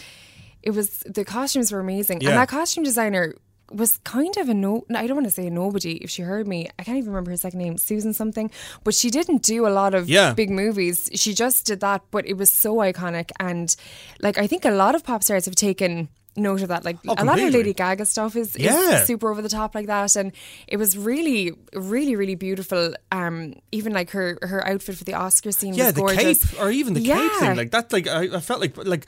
it 0.63 0.71
was 0.73 0.99
the 1.01 1.25
costumes 1.25 1.73
were 1.73 1.81
amazing, 1.81 2.21
Yeah. 2.21 2.31
and 2.31 2.39
that 2.39 2.49
costume 2.49 2.85
designer 2.85 3.35
was 3.71 3.99
kind 3.99 4.37
of 4.37 4.49
a 4.49 4.55
no. 4.55 4.85
I 4.95 5.07
don't 5.07 5.17
want 5.17 5.27
to 5.27 5.31
say 5.33 5.47
a 5.47 5.51
nobody. 5.51 5.93
If 5.99 6.11
she 6.11 6.23
heard 6.23 6.47
me, 6.49 6.69
I 6.79 6.83
can't 6.85 6.99
even 6.99 7.11
remember 7.11 7.31
her 7.31 7.37
second 7.37 7.59
name, 7.61 7.79
Susan 7.79 8.13
something. 8.13 8.51
But 8.85 8.95
she 8.95 9.11
didn't 9.11 9.43
do 9.43 9.67
a 9.67 9.71
lot 9.71 9.95
of 9.95 10.09
Yeah. 10.09 10.35
big 10.35 10.51
movies. 10.51 11.09
She 11.15 11.35
just 11.35 11.67
did 11.67 11.81
that, 11.81 12.03
but 12.11 12.27
it 12.27 12.35
was 12.37 12.53
so 12.53 12.77
iconic, 12.77 13.31
and 13.39 13.75
like 14.21 14.39
I 14.39 14.47
think 14.47 14.65
a 14.65 14.71
lot 14.71 14.95
of 14.95 15.05
pop 15.05 15.23
stars 15.23 15.45
have 15.47 15.55
taken 15.55 16.09
note 16.37 16.63
of 16.63 16.69
that. 16.69 16.85
Like 16.85 16.97
Oh, 17.09 17.15
a 17.19 17.25
lot 17.25 17.39
of. 17.41 17.53
Lady 17.53 17.75
Gaga 17.75 18.07
stuff 18.07 18.37
is, 18.37 18.55
is 18.57 18.63
Yeah. 18.63 19.05
super 19.05 19.31
over 19.33 19.43
the 19.43 19.49
top 19.49 19.75
like 19.75 19.87
that, 19.89 20.15
and 20.17 20.33
it 20.69 20.77
was 20.77 20.97
really, 20.97 21.53
really, 21.75 22.15
really 22.17 22.37
beautiful. 22.37 22.95
Um, 23.13 23.55
even 23.73 23.93
like 23.93 24.11
her 24.11 24.39
her 24.43 24.67
outfit 24.67 24.97
for 24.97 25.05
the 25.05 25.15
Oscar 25.15 25.51
scene 25.53 25.75
yeah, 25.75 25.91
the 25.91 26.01
gorgeous. 26.01 26.45
cape 26.51 26.61
or 26.61 26.71
even 26.71 26.95
the 26.95 27.05
cape 27.05 27.33
thing 27.41 27.57
like 27.57 27.71
that. 27.73 27.93
Like 27.93 28.07
I, 28.09 28.37
I 28.37 28.41
felt 28.41 28.61
like 28.61 28.77
like 28.77 29.07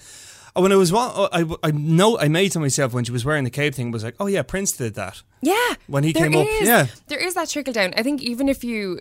when 0.54 0.70
I 0.72 0.76
was 0.76 0.92
wa- 0.92 1.28
I 1.32 1.44
I 1.62 1.70
know 1.70 2.18
I 2.18 2.28
made 2.28 2.52
to 2.52 2.60
myself 2.60 2.92
when 2.92 3.04
she 3.04 3.12
was 3.12 3.24
wearing 3.24 3.44
the 3.44 3.50
cape 3.50 3.74
thing 3.74 3.90
was 3.90 4.04
like, 4.04 4.14
oh 4.20 4.26
yeah, 4.26 4.42
Prince 4.42 4.72
did 4.72 4.94
that. 4.94 5.22
Yeah, 5.44 5.74
When 5.88 6.04
he 6.04 6.12
came 6.12 6.36
up, 6.36 6.46
yeah. 6.60 6.86
there 7.08 7.18
is 7.18 7.34
that 7.34 7.48
trickle 7.48 7.72
down. 7.72 7.94
I 7.96 8.04
think 8.04 8.22
even 8.22 8.48
if 8.48 8.62
you, 8.62 9.00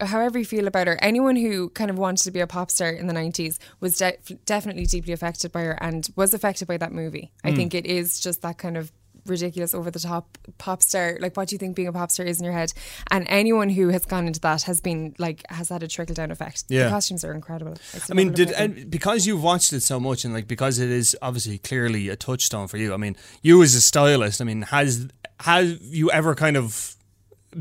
however 0.00 0.38
you 0.38 0.44
feel 0.46 0.66
about 0.66 0.86
her, 0.86 0.96
anyone 1.02 1.36
who 1.36 1.68
kind 1.70 1.90
of 1.90 1.98
wanted 1.98 2.22
to 2.24 2.30
be 2.30 2.40
a 2.40 2.46
pop 2.46 2.70
star 2.70 2.88
in 2.88 3.08
the 3.08 3.12
nineties 3.12 3.58
was 3.80 3.98
de- 3.98 4.16
definitely 4.46 4.86
deeply 4.86 5.12
affected 5.12 5.52
by 5.52 5.62
her 5.64 5.76
and 5.82 6.08
was 6.16 6.32
affected 6.32 6.66
by 6.66 6.78
that 6.78 6.92
movie. 6.92 7.30
Hmm. 7.42 7.48
I 7.48 7.54
think 7.54 7.74
it 7.74 7.84
is 7.84 8.20
just 8.20 8.40
that 8.42 8.56
kind 8.56 8.76
of 8.78 8.90
ridiculous 9.26 9.74
over 9.74 9.90
the 9.90 9.98
top 10.00 10.36
pop 10.58 10.82
star 10.82 11.16
like 11.20 11.36
what 11.36 11.48
do 11.48 11.54
you 11.54 11.58
think 11.58 11.76
being 11.76 11.88
a 11.88 11.92
pop 11.92 12.10
star 12.10 12.26
is 12.26 12.38
in 12.40 12.44
your 12.44 12.52
head 12.52 12.72
and 13.10 13.24
anyone 13.28 13.68
who 13.68 13.88
has 13.88 14.04
gone 14.04 14.26
into 14.26 14.40
that 14.40 14.62
has 14.62 14.80
been 14.80 15.14
like 15.18 15.42
has 15.48 15.68
had 15.68 15.82
a 15.82 15.88
trickle 15.88 16.14
down 16.14 16.30
effect 16.30 16.64
Yeah. 16.68 16.84
the 16.84 16.90
costumes 16.90 17.24
are 17.24 17.32
incredible 17.32 17.74
I 18.10 18.14
mean, 18.14 18.32
did 18.32 18.50
and 18.52 18.90
because 18.90 19.26
you've 19.26 19.42
watched 19.42 19.72
it 19.72 19.82
so 19.82 20.00
much 20.00 20.24
and 20.24 20.34
like 20.34 20.48
because 20.48 20.78
it 20.78 20.90
is 20.90 21.16
obviously 21.22 21.58
clearly 21.58 22.08
a 22.08 22.16
touchstone 22.16 22.66
for 22.68 22.76
you. 22.78 22.92
I 22.94 22.96
mean, 22.96 23.16
you 23.42 23.62
as 23.62 23.74
a 23.74 23.80
stylist, 23.80 24.40
I 24.40 24.44
mean, 24.44 24.62
has 24.62 25.08
have 25.40 25.78
you 25.82 26.10
ever 26.10 26.34
kind 26.34 26.56
of 26.56 26.96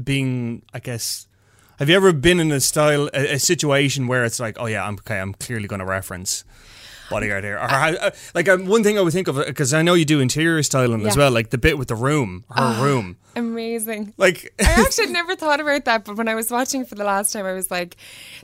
been, 0.03 0.63
I 0.74 0.80
guess, 0.80 1.27
have 1.82 1.90
you 1.90 1.96
ever 1.96 2.14
been 2.14 2.40
in 2.40 2.52
a 2.52 2.60
style 2.60 3.10
a, 3.12 3.34
a 3.34 3.40
situation 3.40 4.06
where 4.06 4.24
it's 4.24 4.40
like, 4.40 4.56
oh 4.60 4.68
yeah, 4.68 4.86
I'm 4.86 4.94
okay, 5.00 5.20
I'm 5.20 5.34
clearly 5.34 5.68
going 5.68 5.80
to 5.80 5.86
reference 5.86 6.44
bodyguard 7.10 7.44
here, 7.44 7.56
or 7.58 7.68
how, 7.68 7.90
uh, 7.90 8.12
like 8.36 8.48
um, 8.48 8.68
one 8.68 8.84
thing 8.84 9.00
I 9.00 9.02
would 9.02 9.12
think 9.12 9.28
of 9.28 9.36
because 9.36 9.74
I 9.74 9.82
know 9.82 9.96
you 9.96 10.06
do 10.06 10.20
interior 10.20 10.62
styling 10.62 11.04
as 11.08 11.18
well, 11.18 11.32
like 11.32 11.50
the 11.50 11.58
bit 11.58 11.80
with 11.80 11.88
the 11.88 11.96
room, 11.96 12.46
her 12.52 12.84
room, 12.84 13.18
amazing 13.36 14.14
like. 14.18 14.54
I 14.62 14.84
actually 14.86 15.08
never 15.08 15.36
thought 15.36 15.60
about 15.60 15.86
that, 15.86 16.06
but 16.06 16.18
when 16.18 16.28
I 16.28 16.36
was 16.36 16.52
watching 16.52 16.86
for 16.86 16.94
the 16.94 17.04
last 17.04 17.34
time, 17.34 17.48
I 17.48 17.54
was 17.54 17.72
like, 17.72 17.98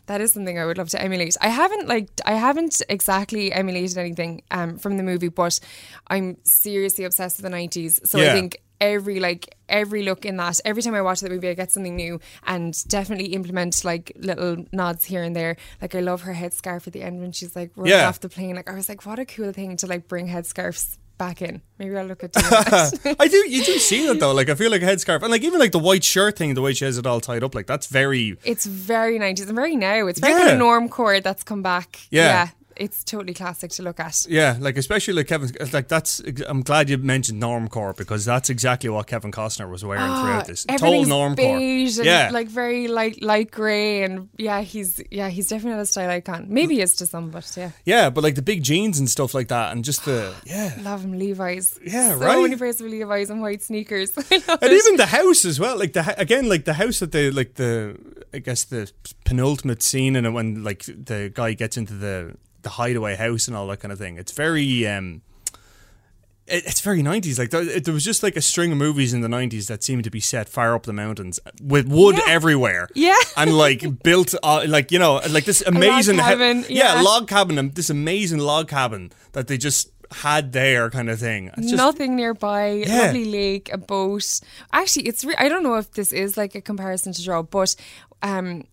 "That 0.08 0.20
is 0.20 0.34
something 0.34 0.58
I 0.58 0.66
would 0.66 0.80
love 0.80 0.90
to 0.90 1.02
emulate." 1.02 1.38
I 1.40 1.50
haven't 1.50 1.88
like 1.88 2.10
I 2.26 2.34
haven't 2.34 2.82
exactly 2.90 3.54
emulated 3.54 4.00
anything 4.00 4.42
um, 4.50 4.80
from 4.80 4.98
the 4.98 5.04
movie, 5.04 5.30
but 5.30 5.60
I'm 6.08 6.38
seriously 6.44 7.06
obsessed 7.06 7.40
with 7.40 7.52
the 7.52 7.56
'90s. 7.56 8.08
So 8.08 8.18
Yeah. 8.18 8.32
I 8.32 8.34
think 8.34 8.58
every 8.80 9.20
like 9.20 9.56
every 9.70 10.04
look 10.04 10.26
in 10.26 10.38
that, 10.38 10.60
every 10.66 10.82
time 10.82 10.96
I 10.96 11.02
watch 11.02 11.20
that 11.22 11.32
movie, 11.32 11.50
I 11.50 11.54
get 11.54 11.72
something 11.72 11.96
new, 11.96 12.20
and 12.46 12.74
definitely 12.88 13.28
implement 13.28 13.84
like 13.84 14.12
little 14.18 14.66
nods 14.72 15.06
here 15.06 15.24
and 15.24 15.36
there. 15.36 15.58
Like 15.82 15.96
I 15.96 16.00
love 16.00 16.22
her 16.22 16.34
headscarf 16.34 16.88
at 16.88 16.94
the 16.94 17.02
end 17.04 17.20
when 17.20 17.32
she's 17.32 17.56
like 17.56 17.72
running 17.76 17.94
Yeah. 17.94 18.08
off 18.08 18.20
the 18.20 18.30
plane. 18.30 18.56
Like 18.56 18.70
I 18.70 18.76
was 18.76 18.90
like, 18.90 19.06
what 19.06 19.20
a 19.20 19.26
cool 19.26 19.52
thing 19.52 19.78
to 19.78 19.88
like 19.88 20.08
bring 20.08 20.28
headscarves 20.28 20.98
back 21.18 21.42
in. 21.42 21.64
Maybe 21.80 21.98
I'll 21.98 22.06
look 22.06 22.24
at 22.24 22.32
that. 22.34 23.16
I 23.20 23.28
do. 23.28 23.38
You 23.50 23.64
do 23.64 23.80
see 23.80 24.06
that 24.08 24.20
though. 24.20 24.34
Like 24.34 24.50
I 24.50 24.56
feel 24.56 24.70
like 24.70 24.84
a 24.84 24.86
headscarf, 24.86 25.22
and 25.24 25.32
like 25.32 25.44
even 25.44 25.60
like 25.60 25.72
the 25.72 25.80
white 25.80 26.04
shirt 26.04 26.38
thing, 26.38 26.54
the 26.54 26.62
way 26.62 26.74
she 26.74 26.86
has 26.86 26.98
it 27.00 27.06
all 27.08 27.20
tied 27.20 27.44
up, 27.44 27.56
like 27.56 27.66
that's 27.68 27.88
very. 27.88 28.38
It's 28.44 28.66
very 28.68 29.18
90s 29.20 29.48
and 29.48 29.56
very 29.56 29.76
now. 29.76 30.06
It's 30.08 30.20
very 30.20 30.34
kind 30.34 30.46
Yeah. 30.48 30.54
of 30.54 30.60
norm 30.60 30.90
core 30.90 31.20
that's 31.20 31.44
come 31.44 31.64
back. 31.64 32.00
Yeah. 32.12 32.50
It's 32.80 33.04
totally 33.04 33.34
classic 33.34 33.72
to 33.72 33.84
look 33.84 34.00
at. 34.00 34.26
Yeah, 34.30 34.58
like 34.60 34.78
especially 34.78 35.14
like 35.14 35.28
Kevin, 35.28 35.52
like 35.74 35.88
that's. 35.88 36.22
I'm 36.48 36.62
glad 36.62 36.90
you 36.90 36.98
mentioned 36.98 37.42
normcore 37.42 37.96
because 37.96 38.26
that's 38.26 38.50
exactly 38.50 38.90
what 38.90 39.08
Kevin 39.08 39.32
Costner 39.32 39.70
was 39.70 39.84
wearing 39.84 40.04
ah, 40.04 40.22
throughout 40.22 40.48
this. 40.48 40.66
Total 40.66 41.04
normcore. 41.06 41.36
beige 41.36 41.98
and 41.98 42.06
yeah, 42.06 42.30
like 42.32 42.48
very 42.48 42.88
light 42.88 43.22
light 43.22 43.52
grey 43.52 44.04
and 44.04 44.30
yeah, 44.38 44.62
he's 44.62 45.02
yeah, 45.12 45.30
he's 45.30 45.50
definitely 45.50 45.82
a 45.82 45.86
style 45.86 46.10
icon. 46.10 46.46
Maybe 46.50 46.76
he 46.76 46.82
is 46.82 46.96
to 46.98 47.06
some, 47.06 47.30
but 47.30 47.52
yeah. 47.58 47.72
yeah, 47.86 48.10
but 48.10 48.24
like 48.24 48.36
the 48.36 48.42
big 48.42 48.64
jeans 48.64 49.00
and 49.00 49.10
stuff 49.10 49.34
like 49.34 49.48
that, 49.50 49.72
and 49.72 49.84
just 49.84 50.06
the 50.06 50.34
yeah, 50.46 50.74
Love 50.82 51.04
him, 51.04 51.18
Levi's. 51.18 51.80
Yeah, 51.84 52.10
so 52.12 52.18
right. 52.18 52.42
many 52.42 52.56
pairs 52.56 52.80
of 52.82 52.88
Levi's 52.88 53.30
and 53.30 53.42
white 53.42 53.62
sneakers. 53.62 54.12
And 54.60 54.72
it. 54.72 54.72
even 54.72 54.98
the 54.98 55.08
house 55.08 55.46
as 55.46 55.60
well. 55.60 55.78
Like 55.78 55.94
the 55.94 56.20
again, 56.20 56.50
like 56.50 56.66
the 56.66 56.74
house 56.74 57.00
that 57.00 57.12
they 57.12 57.30
like 57.32 57.56
the 57.56 57.98
I 58.34 58.40
guess 58.40 58.64
the 58.64 58.92
penultimate 59.26 59.82
scene 59.82 60.16
and 60.16 60.34
when 60.34 60.64
like 60.64 60.84
the 60.86 61.32
guy 61.34 61.54
gets 61.54 61.78
into 61.78 61.94
the 61.94 62.36
the 62.64 62.70
hideaway 62.70 63.16
house 63.16 63.48
and 63.48 63.56
all 63.58 63.68
that 63.68 63.80
kind 63.80 63.92
of 63.92 63.98
thing. 64.00 64.18
It's 64.18 64.32
very 64.32 64.86
um. 64.88 65.22
it- 66.48 66.66
It's 66.66 66.82
very 66.82 67.02
nineties. 67.04 67.38
Like 67.38 67.50
there, 67.50 67.80
there 67.80 67.94
was 67.94 68.06
just 68.06 68.24
like 68.24 68.36
a 68.38 68.42
string 68.42 68.72
of 68.72 68.78
movies 68.78 69.14
in 69.14 69.22
the 69.22 69.30
nineties 69.30 69.68
that 69.68 69.84
seemed 69.84 70.04
to 70.06 70.10
be 70.10 70.20
set 70.20 70.48
far 70.50 70.76
up 70.76 70.84
the 70.84 70.94
mountains 70.94 71.40
with 71.62 71.88
wood 71.88 72.16
Yeah. 72.18 72.24
everywhere. 72.28 72.88
Yeah. 72.96 73.16
and 73.36 73.56
like 73.58 73.84
built 74.04 74.34
uh, 74.44 74.64
like 74.68 74.92
you 74.92 75.00
know 75.00 75.22
like 75.30 75.46
this 75.46 75.62
amazing 75.66 76.18
hou- 76.18 76.24
cabin, 76.24 76.66
yeah. 76.70 76.96
yeah. 76.96 77.02
log 77.02 77.28
cabin 77.28 77.58
and 77.58 77.76
this 77.76 77.90
amazing 77.90 78.40
log 78.40 78.68
cabin 78.70 79.12
that 79.34 79.48
they 79.48 79.58
just 79.58 79.90
had 80.10 80.54
there 80.54 80.90
kind 80.90 81.10
of 81.10 81.20
thing. 81.20 81.52
Just 81.60 81.76
Nothing 81.76 82.16
nearby, 82.16 82.84
Yeah. 82.88 83.08
lovely 83.08 83.26
lake, 83.26 83.70
a 83.74 83.78
boat. 83.78 84.40
Actually, 84.72 85.08
it's 85.10 85.26
re- 85.26 85.36
I 85.38 85.50
don't 85.50 85.64
know 85.64 85.76
if 85.76 85.92
this 85.92 86.14
is 86.14 86.38
like 86.38 86.56
a 86.56 86.62
comparison 86.62 87.12
to 87.12 87.22
draw, 87.22 87.44
but 87.44 87.76
um, 88.24 88.64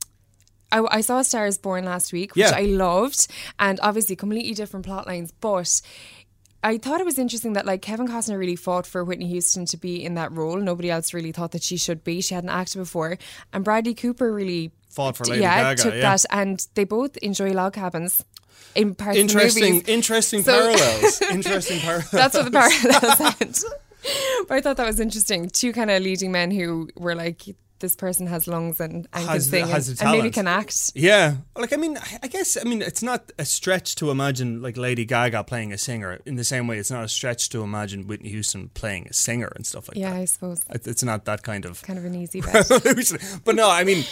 I, 0.80 0.96
I 0.98 1.00
saw 1.00 1.22
Stars 1.22 1.58
Born 1.58 1.84
last 1.84 2.12
week, 2.12 2.34
which 2.34 2.44
Yeah. 2.44 2.52
I 2.56 2.62
loved, 2.62 3.26
and 3.58 3.78
obviously 3.82 4.16
completely 4.16 4.54
different 4.54 4.84
plot 4.86 5.06
lines, 5.06 5.32
but. 5.40 5.80
I 6.66 6.78
thought 6.78 6.98
it 6.98 7.04
was 7.04 7.18
interesting 7.18 7.52
that 7.52 7.66
like 7.66 7.82
Kevin 7.82 8.08
Costner 8.08 8.38
really 8.38 8.56
fought 8.56 8.86
for 8.86 9.04
Whitney 9.04 9.26
Houston 9.26 9.66
to 9.66 9.76
be 9.76 10.02
in 10.02 10.14
that 10.14 10.32
role. 10.32 10.56
Nobody 10.56 10.90
else 10.90 11.12
really 11.12 11.30
thought 11.30 11.50
that 11.52 11.62
she 11.62 11.76
should 11.76 12.02
be. 12.02 12.22
She 12.22 12.32
hadn't 12.34 12.48
acted 12.48 12.78
before, 12.78 13.18
and 13.52 13.62
Bradley 13.62 13.92
Cooper 13.92 14.32
really 14.32 14.72
Fought 14.88 15.18
for 15.18 15.24
Lady 15.26 15.42
yeah 15.42 15.74
Gaga, 15.74 15.82
took 15.82 15.92
yeah. 15.94 16.00
that, 16.00 16.24
and 16.30 16.66
they 16.74 16.84
both 16.84 17.18
enjoy 17.18 17.52
log 17.52 17.74
cabins 17.74 18.24
in 18.74 18.94
parts 18.94 19.18
interesting 19.18 19.62
of 19.64 19.68
the 19.68 19.74
movies. 19.74 19.88
interesting 19.94 20.42
So- 20.42 20.74
parallels. 20.74 21.20
interesting 21.30 21.80
parallels. 21.80 22.10
That's 22.10 22.34
what 22.34 22.44
the 22.46 22.50
parallel 22.50 23.16
said. 23.34 23.58
But 24.48 24.54
I 24.56 24.60
thought 24.62 24.78
that 24.78 24.86
was 24.86 25.00
interesting. 25.00 25.50
Two 25.50 25.72
kind 25.74 25.90
of 25.90 26.02
leading 26.02 26.32
men 26.32 26.50
who 26.50 26.88
were 26.96 27.14
like, 27.14 27.42
this 27.84 27.96
person 27.96 28.26
has 28.34 28.42
lungs 28.54 28.80
and, 28.80 29.06
and 29.12 29.24
Has- 29.28 29.44
can 29.44 29.50
sing 29.52 29.66
has 29.68 29.88
and, 29.88 30.02
and 30.02 30.10
maybe 30.18 30.30
can 30.30 30.48
act. 30.60 30.92
Yeah, 30.94 31.36
like 31.62 31.72
I 31.72 31.76
mean, 31.76 31.94
I- 32.22 32.28
guess 32.28 32.56
I 32.60 32.64
mean 32.70 32.80
it's 32.90 33.02
not 33.02 33.20
a 33.38 33.44
stretch 33.44 33.88
to 33.96 34.10
imagine 34.10 34.62
like 34.66 34.76
Lady 34.86 35.04
Gaga 35.04 35.44
playing 35.44 35.72
a 35.72 35.78
singer 35.78 36.18
in 36.24 36.36
the 36.36 36.44
same 36.44 36.66
way 36.68 36.78
it's 36.78 36.90
not 36.90 37.04
a 37.04 37.08
stretch 37.08 37.48
to 37.50 37.62
imagine 37.62 38.06
Whitney 38.08 38.30
Houston 38.30 38.62
playing 38.80 39.06
a 39.08 39.12
singer 39.12 39.50
and 39.56 39.64
stuff 39.66 39.84
like 39.88 39.96
Yeah, 39.98 40.10
that. 40.10 40.16
Yeah, 40.16 40.22
I 40.22 40.24
suppose. 40.34 40.60
It- 40.76 40.86
It's 40.92 41.04
not 41.04 41.20
that 41.26 41.42
kind 41.42 41.64
of. 41.66 41.82
Kind 41.82 41.98
of 41.98 42.04
an 42.06 42.14
easy 42.14 42.40
bet. 42.46 42.66
but 43.44 43.54
no, 43.54 43.68
I 43.70 43.84
mean, 43.84 44.04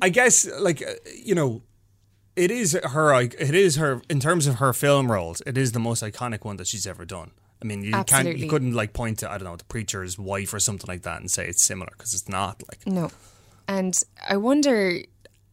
I 0.00 0.08
guess 0.08 0.46
like 0.68 0.80
uh, 0.82 0.94
you 1.28 1.34
know, 1.34 1.62
it 2.36 2.50
is 2.52 2.78
her. 2.94 3.20
It 3.20 3.54
is 3.66 3.76
her 3.82 4.00
in 4.08 4.20
terms 4.20 4.46
of 4.46 4.54
her 4.62 4.72
film 4.72 5.10
roles. 5.10 5.42
It 5.44 5.58
is 5.58 5.72
the 5.72 5.80
most 5.80 6.02
iconic 6.04 6.44
one 6.44 6.56
that 6.58 6.66
she's 6.68 6.86
ever 6.86 7.04
done. 7.04 7.30
I 7.60 7.64
mean, 7.64 7.82
you 7.82 7.92
can't, 8.04 8.38
you 8.38 8.48
couldn't 8.48 8.72
like 8.74 8.92
point 8.92 9.18
to 9.20 9.30
I 9.30 9.38
don't 9.38 9.48
know 9.48 9.56
the 9.56 9.64
preacher's 9.64 10.18
wife 10.18 10.54
or 10.54 10.60
something 10.60 10.86
like 10.86 11.02
that 11.02 11.20
and 11.20 11.30
say 11.30 11.46
it's 11.48 11.62
similar 11.62 11.90
because 11.96 12.14
it's 12.14 12.28
not. 12.28 12.62
Like, 12.68 12.86
No. 12.86 13.10
And 13.66 14.00
I 14.28 14.36
wonder 14.36 15.00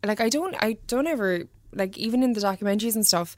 like 0.04 0.22
I 0.22 0.30
don't 0.30 0.56
I 0.60 0.78
don't 0.88 1.08
ever 1.08 1.44
like 1.74 1.98
even 1.98 2.24
in 2.24 2.34
the 2.34 2.40
documentaries 2.42 2.96
and 2.96 3.06
stuff 3.06 3.36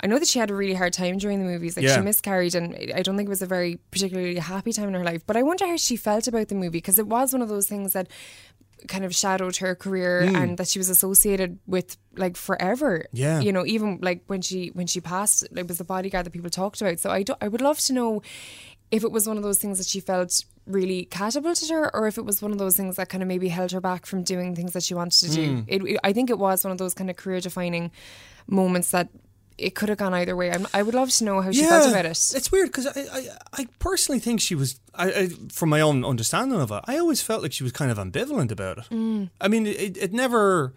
I 0.00 0.06
know 0.06 0.18
that 0.18 0.28
she 0.28 0.38
had 0.38 0.50
a 0.50 0.54
really 0.54 0.74
hard 0.74 0.92
time 0.92 1.18
during 1.18 1.38
the 1.40 1.44
movies. 1.44 1.76
Like 1.76 1.84
Yeah. 1.86 1.96
she 1.96 2.00
miscarried, 2.02 2.54
and 2.54 2.74
I 2.94 3.02
don't 3.02 3.16
think 3.16 3.26
it 3.26 3.30
was 3.30 3.42
a 3.42 3.46
very 3.46 3.80
particularly 3.90 4.36
happy 4.36 4.72
time 4.72 4.88
in 4.88 4.94
her 4.94 5.02
life. 5.04 5.26
But 5.26 5.36
I 5.36 5.42
wonder 5.42 5.66
how 5.66 5.76
she 5.76 5.96
felt 5.96 6.28
about 6.28 6.48
the 6.48 6.54
movie 6.54 6.78
because 6.78 6.98
it 7.00 7.08
was 7.08 7.32
one 7.32 7.42
of 7.42 7.48
those 7.48 7.66
things 7.66 7.94
that 7.94 8.06
kind 8.86 9.04
of 9.04 9.14
shadowed 9.14 9.56
her 9.56 9.74
career 9.74 10.26
hmm. 10.28 10.36
and 10.36 10.58
that 10.58 10.68
she 10.68 10.78
was 10.78 10.88
associated 10.88 11.58
with 11.66 11.96
like 12.16 12.36
forever. 12.36 13.06
Yeah. 13.12 13.40
you 13.40 13.52
know, 13.52 13.66
even 13.66 13.98
like 14.02 14.22
when 14.26 14.42
she 14.42 14.68
when 14.68 14.86
she 14.86 15.00
passed, 15.00 15.46
it 15.54 15.66
was 15.66 15.78
the 15.78 15.84
bodyguard 15.84 16.26
that 16.26 16.30
people 16.30 16.50
talked 16.50 16.80
about. 16.80 16.98
So 17.00 17.10
I 17.10 17.22
do, 17.22 17.34
I 17.40 17.48
would 17.48 17.60
love 17.60 17.78
to 17.80 17.92
know 17.92 18.22
if 18.90 19.04
it 19.04 19.12
was 19.12 19.26
one 19.26 19.36
of 19.36 19.42
those 19.42 19.58
things 19.58 19.78
that 19.78 19.86
she 19.86 20.00
felt 20.00 20.44
really 20.66 21.04
catapulted 21.06 21.70
her 21.70 21.94
or 21.94 22.06
if 22.06 22.18
it 22.18 22.24
was 22.24 22.40
one 22.40 22.52
of 22.52 22.58
those 22.58 22.76
things 22.76 22.96
that 22.96 23.08
kind 23.08 23.22
of 23.22 23.28
maybe 23.28 23.48
held 23.48 23.72
her 23.72 23.80
back 23.80 24.06
from 24.06 24.22
doing 24.22 24.54
things 24.54 24.72
that 24.72 24.82
she 24.82 24.94
wanted 24.94 25.28
to 25.28 25.34
do. 25.34 25.54
Hmm. 25.56 25.60
It, 25.66 25.82
it- 25.84 26.00
I 26.04 26.12
think 26.12 26.30
it 26.30 26.38
was 26.38 26.64
one 26.64 26.72
of 26.72 26.78
those 26.78 26.94
kind 26.94 27.10
of 27.10 27.16
career 27.16 27.40
defining 27.40 27.90
moments 28.46 28.90
that 28.92 29.08
it 29.58 29.74
could 29.74 29.88
have 29.88 29.98
gone 29.98 30.14
either 30.14 30.34
way. 30.36 30.50
I'm, 30.52 30.66
I 30.72 30.82
would 30.82 30.94
love 30.94 31.10
to 31.10 31.24
know 31.24 31.40
how 31.40 31.50
she 31.50 31.64
felt 31.64 31.88
about 31.90 32.04
it. 32.06 32.10
It's 32.12 32.50
weird 32.52 32.68
because 32.68 32.86
I, 32.86 33.00
I, 33.12 33.28
I 33.62 33.66
personally 33.80 34.20
think 34.20 34.40
she 34.40 34.54
was, 34.54 34.78
I, 34.94 35.10
I, 35.12 35.28
from 35.52 35.68
my 35.68 35.80
own 35.80 36.04
understanding 36.04 36.60
of 36.60 36.70
it, 36.70 36.82
I 36.86 36.96
always 36.98 37.20
felt 37.20 37.42
like 37.42 37.52
she 37.52 37.64
was 37.64 37.72
kind 37.72 37.90
of 37.90 37.98
ambivalent 37.98 38.50
about 38.52 38.78
it. 38.78 38.84
Mm. 38.90 39.30
I 39.40 39.48
mean, 39.48 39.66
it, 39.66 39.96
it 39.96 40.12
never, 40.12 40.74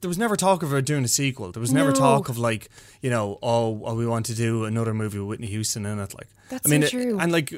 there 0.00 0.08
was 0.08 0.18
never 0.18 0.36
talk 0.36 0.62
of 0.64 0.70
her 0.70 0.82
doing 0.82 1.04
a 1.04 1.08
sequel. 1.08 1.52
There 1.52 1.60
was 1.60 1.72
never 1.72 1.90
No. 1.90 1.94
talk 1.96 2.28
of 2.28 2.38
like 2.38 2.68
you 3.02 3.10
know, 3.10 3.38
oh, 3.42 3.80
oh, 3.84 3.94
we 3.94 4.06
want 4.06 4.26
to 4.26 4.34
do 4.34 4.64
another 4.64 4.92
movie 4.92 5.18
with 5.18 5.28
Whitney 5.28 5.46
Houston 5.48 5.86
in 5.86 6.00
it. 6.00 6.12
Like, 6.14 6.28
That's 6.48 6.66
I 6.66 6.70
mean, 6.70 6.82
so 6.82 6.86
it- 6.86 6.90
true. 6.90 7.18
and 7.20 7.30
like 7.30 7.54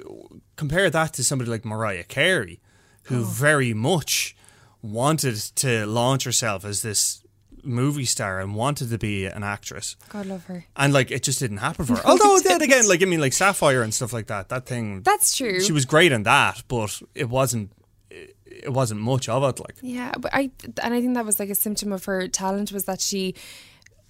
compare 0.57 0.91
that 0.91 1.15
to 1.15 1.25
somebody 1.25 1.51
like 1.51 1.65
Mariah 1.65 2.05
Carey, 2.05 2.61
who 3.05 3.21
Oh. 3.21 3.25
very 3.25 3.73
much 3.73 4.37
wanted 4.83 5.37
to 5.57 5.87
launch 5.87 6.25
herself 6.25 6.65
as 6.65 6.83
this 6.83 7.23
movie 7.69 8.05
star 8.05 8.41
and 8.41 8.55
wanted 8.55 8.91
to 8.91 8.99
be 8.99 9.27
an 9.27 9.43
actress. 9.45 9.97
God 10.09 10.27
love 10.27 10.45
her. 10.47 10.65
And 10.77 10.93
like 10.93 11.11
it 11.11 11.23
just 11.23 11.39
didn't 11.39 11.59
happen 11.59 11.85
for 11.85 11.97
her. 11.97 12.03
Although 12.07 12.41
then 12.41 12.63
again, 12.63 12.89
like 12.89 13.03
I 13.03 13.07
mean, 13.07 13.21
like 13.21 13.33
Sapphire 13.33 13.83
and 13.83 13.93
stuff 13.95 14.13
like 14.13 14.27
that. 14.29 14.49
That 14.49 14.67
thing. 14.67 15.03
That's 15.03 15.37
true. 15.37 15.61
She 15.61 15.73
was 15.73 15.85
great 15.85 16.13
in 16.13 16.23
that, 16.25 16.63
but 16.69 17.01
it 17.15 17.29
wasn't. 17.29 17.71
It 18.11 18.73
wasn't 18.73 19.01
much 19.01 19.29
of 19.29 19.43
it. 19.45 19.61
Like 19.61 19.77
Yeah, 19.83 20.13
but 20.19 20.35
I 20.35 20.51
and 20.83 20.93
I 20.95 21.01
think 21.01 21.15
that 21.15 21.25
was 21.25 21.39
like 21.39 21.51
a 21.51 21.55
symptom 21.55 21.93
of 21.93 22.07
her 22.07 22.27
talent 22.27 22.73
was 22.73 22.87
that 22.87 23.01
she 23.01 23.35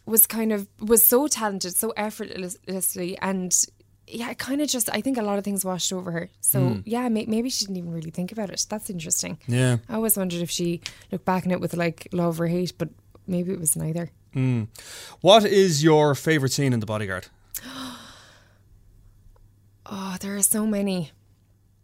was 0.07 0.27
kind 0.27 0.53
of 0.53 0.67
was 0.81 1.05
so 1.05 1.27
talented, 1.29 1.77
so 1.77 1.91
effortlessly, 1.97 3.19
and 3.19 3.55
yeah, 4.07 4.31
it 4.31 4.39
kind 4.39 4.63
of 4.63 4.69
just 4.69 4.89
I 4.91 5.03
think 5.03 5.19
a 5.19 5.23
lot 5.23 5.37
of 5.39 5.45
things 5.45 5.65
washed 5.67 5.93
over 5.93 6.11
her. 6.13 6.31
So 6.41 6.61
Hmm. 6.61 6.81
yeah, 6.87 7.09
may, 7.11 7.27
maybe 7.27 7.51
she 7.51 7.67
didn't 7.67 7.77
even 7.77 7.93
really 7.93 8.11
think 8.11 8.33
about 8.33 8.49
it. 8.49 8.65
That's 8.71 8.89
interesting. 8.89 9.39
yeah. 9.47 9.77
I 9.89 9.95
always 9.97 10.17
wondered 10.17 10.41
if 10.41 10.51
she 10.51 10.81
looked 11.13 11.27
back 11.27 11.45
on 11.45 11.53
it 11.53 11.61
with 11.61 11.75
like 11.75 12.09
love 12.13 12.41
or 12.41 12.47
hate, 12.47 12.73
but 12.79 12.89
maybe 13.29 13.53
it 13.53 13.61
was 13.61 13.77
neither. 13.77 14.11
Hmm. 14.33 14.65
What 15.21 15.45
is 15.45 15.83
your 15.83 16.15
favorite 16.15 16.53
scene 16.53 16.73
in 16.73 16.81
The 16.81 16.87
Bodyguard? 16.87 17.29
Oh, 19.91 20.17
there 20.21 20.37
are 20.37 20.43
so 20.43 20.67
many. 20.67 21.13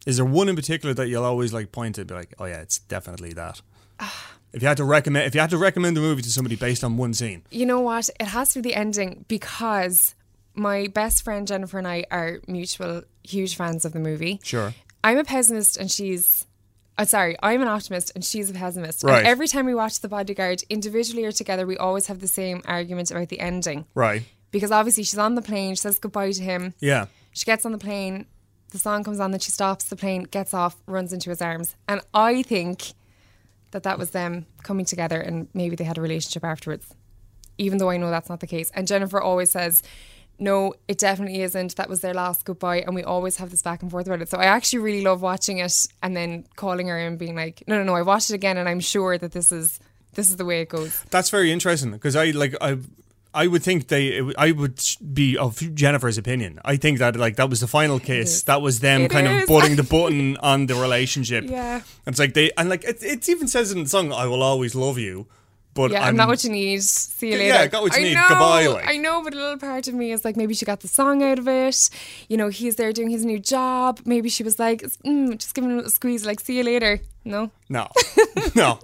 Is 0.07 0.17
there 0.17 0.27
one 0.27 0.49
in 0.51 0.57
particular 0.57 0.93
that 0.95 1.09
you'll 1.09 1.25
always 1.25 1.53
like 1.55 1.73
point 1.73 1.95
to, 1.95 2.03
and 2.03 2.09
be 2.09 2.15
like, 2.15 2.35
oh 2.39 2.45
yeah, 2.45 2.61
it's 2.61 2.79
definitely 2.79 3.33
that. 3.33 3.63
Ah. 3.99 4.33
if 4.53 4.61
you 4.61 4.69
had 4.69 4.77
to 4.77 4.85
recommend, 4.85 5.27
if 5.27 5.35
you 5.35 5.41
had 5.41 5.51
to 5.51 5.57
recommend 5.59 5.97
the 5.97 6.01
movie 6.03 6.21
to 6.21 6.31
somebody 6.31 6.57
based 6.57 6.85
on 6.85 6.97
one 6.99 7.15
scene, 7.15 7.43
You 7.51 7.65
know 7.65 7.81
what? 7.81 8.11
It 8.21 8.27
has 8.27 8.53
to 8.53 8.61
be 8.61 8.69
the 8.71 8.75
ending 8.75 9.25
because 9.29 10.15
my 10.55 10.89
best 10.89 11.23
friend 11.25 11.47
Jennifer 11.49 11.79
and 11.79 11.89
I 11.89 12.05
are 12.11 12.41
mutual 12.47 13.05
huge 13.23 13.57
fans 13.57 13.85
of 13.87 13.93
the 13.93 14.01
movie. 14.01 14.39
sure, 14.43 14.75
I'm 15.03 15.17
a 15.19 15.25
pessimist 15.25 15.79
and 15.79 15.91
she's. 15.91 16.47
Uh, 16.97 17.05
sorry, 17.05 17.37
I'm 17.43 17.61
an 17.61 17.69
optimist 17.69 18.13
and 18.15 18.25
she's 18.25 18.51
a 18.51 18.53
pessimist. 18.53 19.03
Right. 19.03 19.19
And 19.19 19.27
every 19.27 19.49
time 19.49 19.67
we 19.67 19.75
watch 19.75 20.01
The 20.01 20.09
Bodyguard, 20.09 20.63
individually 20.71 21.25
or 21.25 21.33
together, 21.33 21.67
we 21.67 21.77
always 21.77 22.07
have 22.07 22.21
the 22.21 22.29
same 22.29 22.63
argument 22.67 23.11
about 23.11 23.29
the 23.31 23.41
ending. 23.41 23.87
right, 23.95 24.23
Because 24.53 24.71
obviously 24.71 25.03
she's 25.03 25.19
on 25.19 25.35
the 25.35 25.43
plane, 25.43 25.73
she 25.75 25.81
says 25.81 25.99
goodbye 25.99 26.31
to 26.33 26.43
him, 26.43 26.75
yeah, 26.81 27.07
she 27.33 27.45
gets 27.45 27.67
on 27.67 27.73
the 27.73 27.79
plane, 27.79 28.27
the 28.71 28.79
song 28.79 29.03
comes 29.03 29.19
on, 29.19 29.33
then 29.33 29.41
she 29.41 29.51
stops 29.51 29.87
the 29.87 29.97
plane, 29.97 30.23
gets 30.25 30.55
off, 30.55 30.77
runs 30.87 31.13
into 31.13 31.31
his 31.31 31.43
arms. 31.43 31.75
And 31.89 32.01
I 32.15 32.43
think 32.43 32.93
that 33.73 33.83
that 33.83 33.99
was 33.99 34.11
them 34.13 34.47
coming 34.63 34.85
together 34.85 35.21
and 35.21 35.49
maybe 35.53 35.75
they 35.75 35.85
had 35.85 35.99
a 35.99 36.01
relationship 36.01 36.45
afterwards, 36.45 36.95
even 37.59 37.79
though 37.79 37.91
I 37.91 37.97
know 37.97 38.11
that's 38.11 38.29
not 38.29 38.39
the 38.39 38.47
case. 38.47 38.71
And 38.73 38.87
Jennifer 38.87 39.21
always 39.21 39.51
says, 39.51 39.83
no, 40.39 40.75
it 40.89 40.99
definitely 40.99 41.43
isn't. 41.43 41.77
That 41.77 41.89
was 41.89 42.01
their 42.01 42.15
last 42.15 42.45
goodbye. 42.45 42.81
And 42.81 42.95
we 42.95 43.03
always 43.05 43.37
have 43.37 43.51
this 43.51 43.63
back 43.63 43.83
and 43.83 43.91
forth 43.91 44.07
about 44.07 44.21
it. 44.23 44.29
So 44.29 44.39
I 44.39 44.47
actually 44.47 44.81
really 44.81 45.03
love 45.03 45.23
watching 45.23 45.59
it 45.59 45.87
and 46.03 46.17
then 46.17 46.45
calling 46.57 46.89
her 46.89 46.99
and 46.99 47.19
being 47.19 47.37
like, 47.37 47.63
no, 47.67 47.77
no, 47.79 47.85
no, 47.85 47.95
I 47.95 48.03
watched 48.03 48.31
it 48.31 48.35
again 48.35 48.57
and 48.57 48.69
I'm 48.69 48.81
sure 48.81 49.17
that 49.19 49.33
this 49.33 49.53
is 49.53 49.79
this 50.15 50.31
is 50.31 50.37
the 50.37 50.45
way 50.45 50.61
it 50.61 50.69
goes. 50.69 51.03
that's 51.11 51.31
very 51.31 51.51
interesting 51.53 51.91
because 51.93 52.17
I 52.17 52.31
like 52.31 52.55
I. 52.61 52.79
I 53.37 53.49
would 53.49 53.65
think 53.65 53.89
they. 53.89 54.23
I 54.39 54.53
would 54.53 54.79
be 55.13 55.37
of 55.37 55.59
Jennifer's 55.75 56.19
opinion. 56.19 56.61
I 56.65 56.77
think 56.77 57.01
that 57.01 57.17
like 57.17 57.35
that 57.35 57.51
was 57.51 57.59
the 57.59 57.67
final 57.67 57.99
kiss. 57.99 58.45
That 58.45 58.63
was 58.63 58.79
them 58.79 59.01
It 59.03 59.11
kind 59.11 59.27
is. 59.27 59.43
of 59.43 59.49
putting 59.49 59.75
the 59.75 59.83
button 59.97 60.37
on 60.37 60.67
the 60.67 60.77
relationship. 60.77 61.43
Yeah. 61.49 61.83
And 62.07 62.13
it's 62.13 62.21
like 62.21 62.35
they 62.35 62.53
and 62.57 62.69
like 62.69 62.85
it, 62.85 63.03
it 63.03 63.29
even 63.29 63.49
says 63.49 63.73
in 63.73 63.83
the 63.83 63.89
song, 63.89 64.13
"I 64.13 64.27
will 64.27 64.41
always 64.45 64.77
love 64.77 64.99
you." 64.99 65.27
But 65.75 65.91
Yeah, 65.91 66.05
I'm, 66.05 66.17
not 66.17 66.29
what 66.29 66.45
you 66.45 66.51
need. 66.51 66.83
See 66.83 67.33
you 67.33 67.39
later. 67.39 67.55
Yeah, 67.55 67.67
got 67.67 67.83
what 67.83 67.97
you 67.97 68.01
I 68.01 68.05
need. 68.05 68.15
Know, 68.15 68.27
Goodbye, 68.29 68.67
like. 68.69 68.89
I 68.89 68.97
know, 68.97 69.23
but 69.23 69.35
a 69.35 69.37
little 69.37 69.59
part 69.59 69.89
of 69.89 69.95
me 69.95 70.13
is 70.13 70.25
like 70.25 70.37
maybe 70.37 70.55
she 70.55 70.65
got 70.65 70.81
the 70.81 70.89
song 70.89 71.23
out 71.23 71.39
of 71.39 71.49
it. 71.49 71.91
You 72.29 72.37
know, 72.37 72.49
he's 72.49 72.77
there 72.77 72.93
doing 72.93 73.11
his 73.11 73.25
new 73.25 73.41
job. 73.41 74.01
Maybe 74.05 74.29
she 74.29 74.45
was 74.45 74.59
like, 74.59 74.83
mm, 74.83 75.37
just 75.37 75.55
giving 75.55 75.71
him 75.71 75.75
a 75.75 75.77
little 75.79 75.91
squeeze, 75.91 76.25
like, 76.25 76.39
see 76.41 76.57
you 76.59 76.63
later. 76.63 77.01
No. 77.25 77.51
no, 77.69 77.89
no, 78.55 78.79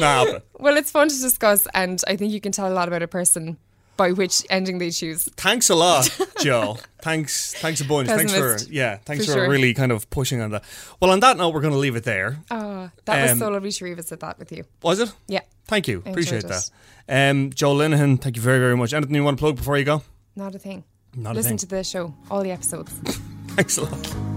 not 0.00 0.26
happening. 0.26 0.42
Well, 0.58 0.76
it's 0.76 0.90
fun 0.90 1.08
to 1.08 1.14
discuss, 1.20 1.68
and 1.74 2.02
I 2.08 2.16
think 2.16 2.32
you 2.32 2.40
can 2.40 2.50
tell 2.50 2.66
a 2.66 2.74
lot 2.74 2.88
about 2.88 3.02
a 3.02 3.08
person 3.08 3.58
by 4.02 4.10
which 4.10 4.44
ending 4.50 4.78
they 4.78 4.90
choose. 4.90 5.22
Thanks 5.36 5.70
a 5.70 5.76
lot, 5.76 6.10
Jo. 6.40 6.76
Thanks, 7.02 7.54
thanks 7.54 7.80
a 7.80 7.84
bunch. 7.84 8.08
Thanks 8.08 8.32
for 8.32 8.58
yeah, 8.70 8.96
thanks 9.04 9.26
For 9.26 9.32
for, 9.32 9.38
sure. 9.38 9.48
really 9.48 9.74
kind 9.74 9.90
of 9.92 10.08
pushing 10.10 10.40
on 10.40 10.50
that. 10.50 10.62
Well, 11.00 11.10
on 11.10 11.20
that 11.20 11.36
note, 11.36 11.52
we're 11.52 11.60
going 11.60 11.72
to 11.72 11.78
leave 11.78 11.96
it 11.96 12.04
there. 12.04 12.38
Oh, 12.50 12.90
that 13.06 13.22
was 13.22 13.32
Um, 13.32 13.38
so 13.38 13.48
lovely 13.48 13.72
to 13.72 13.84
revisit 13.84 14.20
that 14.20 14.38
with 14.38 14.52
you. 14.52 14.64
Was 14.82 15.00
it? 15.00 15.12
Yeah, 15.26 15.40
Thank 15.66 15.88
you. 15.88 16.02
I 16.06 16.10
Appreciate 16.10 16.44
that. 16.48 16.70
Um, 17.08 17.50
Jo 17.50 17.74
Linehan, 17.74 18.20
thank 18.20 18.36
you 18.36 18.42
very, 18.42 18.58
very 18.60 18.76
much. 18.76 18.92
Anything 18.92 19.14
you 19.16 19.24
want 19.24 19.36
to 19.38 19.42
plug 19.42 19.56
before 19.56 19.78
you 19.78 19.84
go? 19.84 20.02
not 20.36 20.54
a 20.54 20.58
thing. 20.58 20.84
Not 21.16 21.32
a 21.32 21.34
Listen 21.34 21.50
thing. 21.50 21.58
to 21.58 21.66
the 21.66 21.84
show, 21.84 22.14
all 22.30 22.42
the 22.42 22.52
episodes. 22.52 22.92
Thanks 23.56 23.78
a 23.78 23.82
lot. 23.82 24.31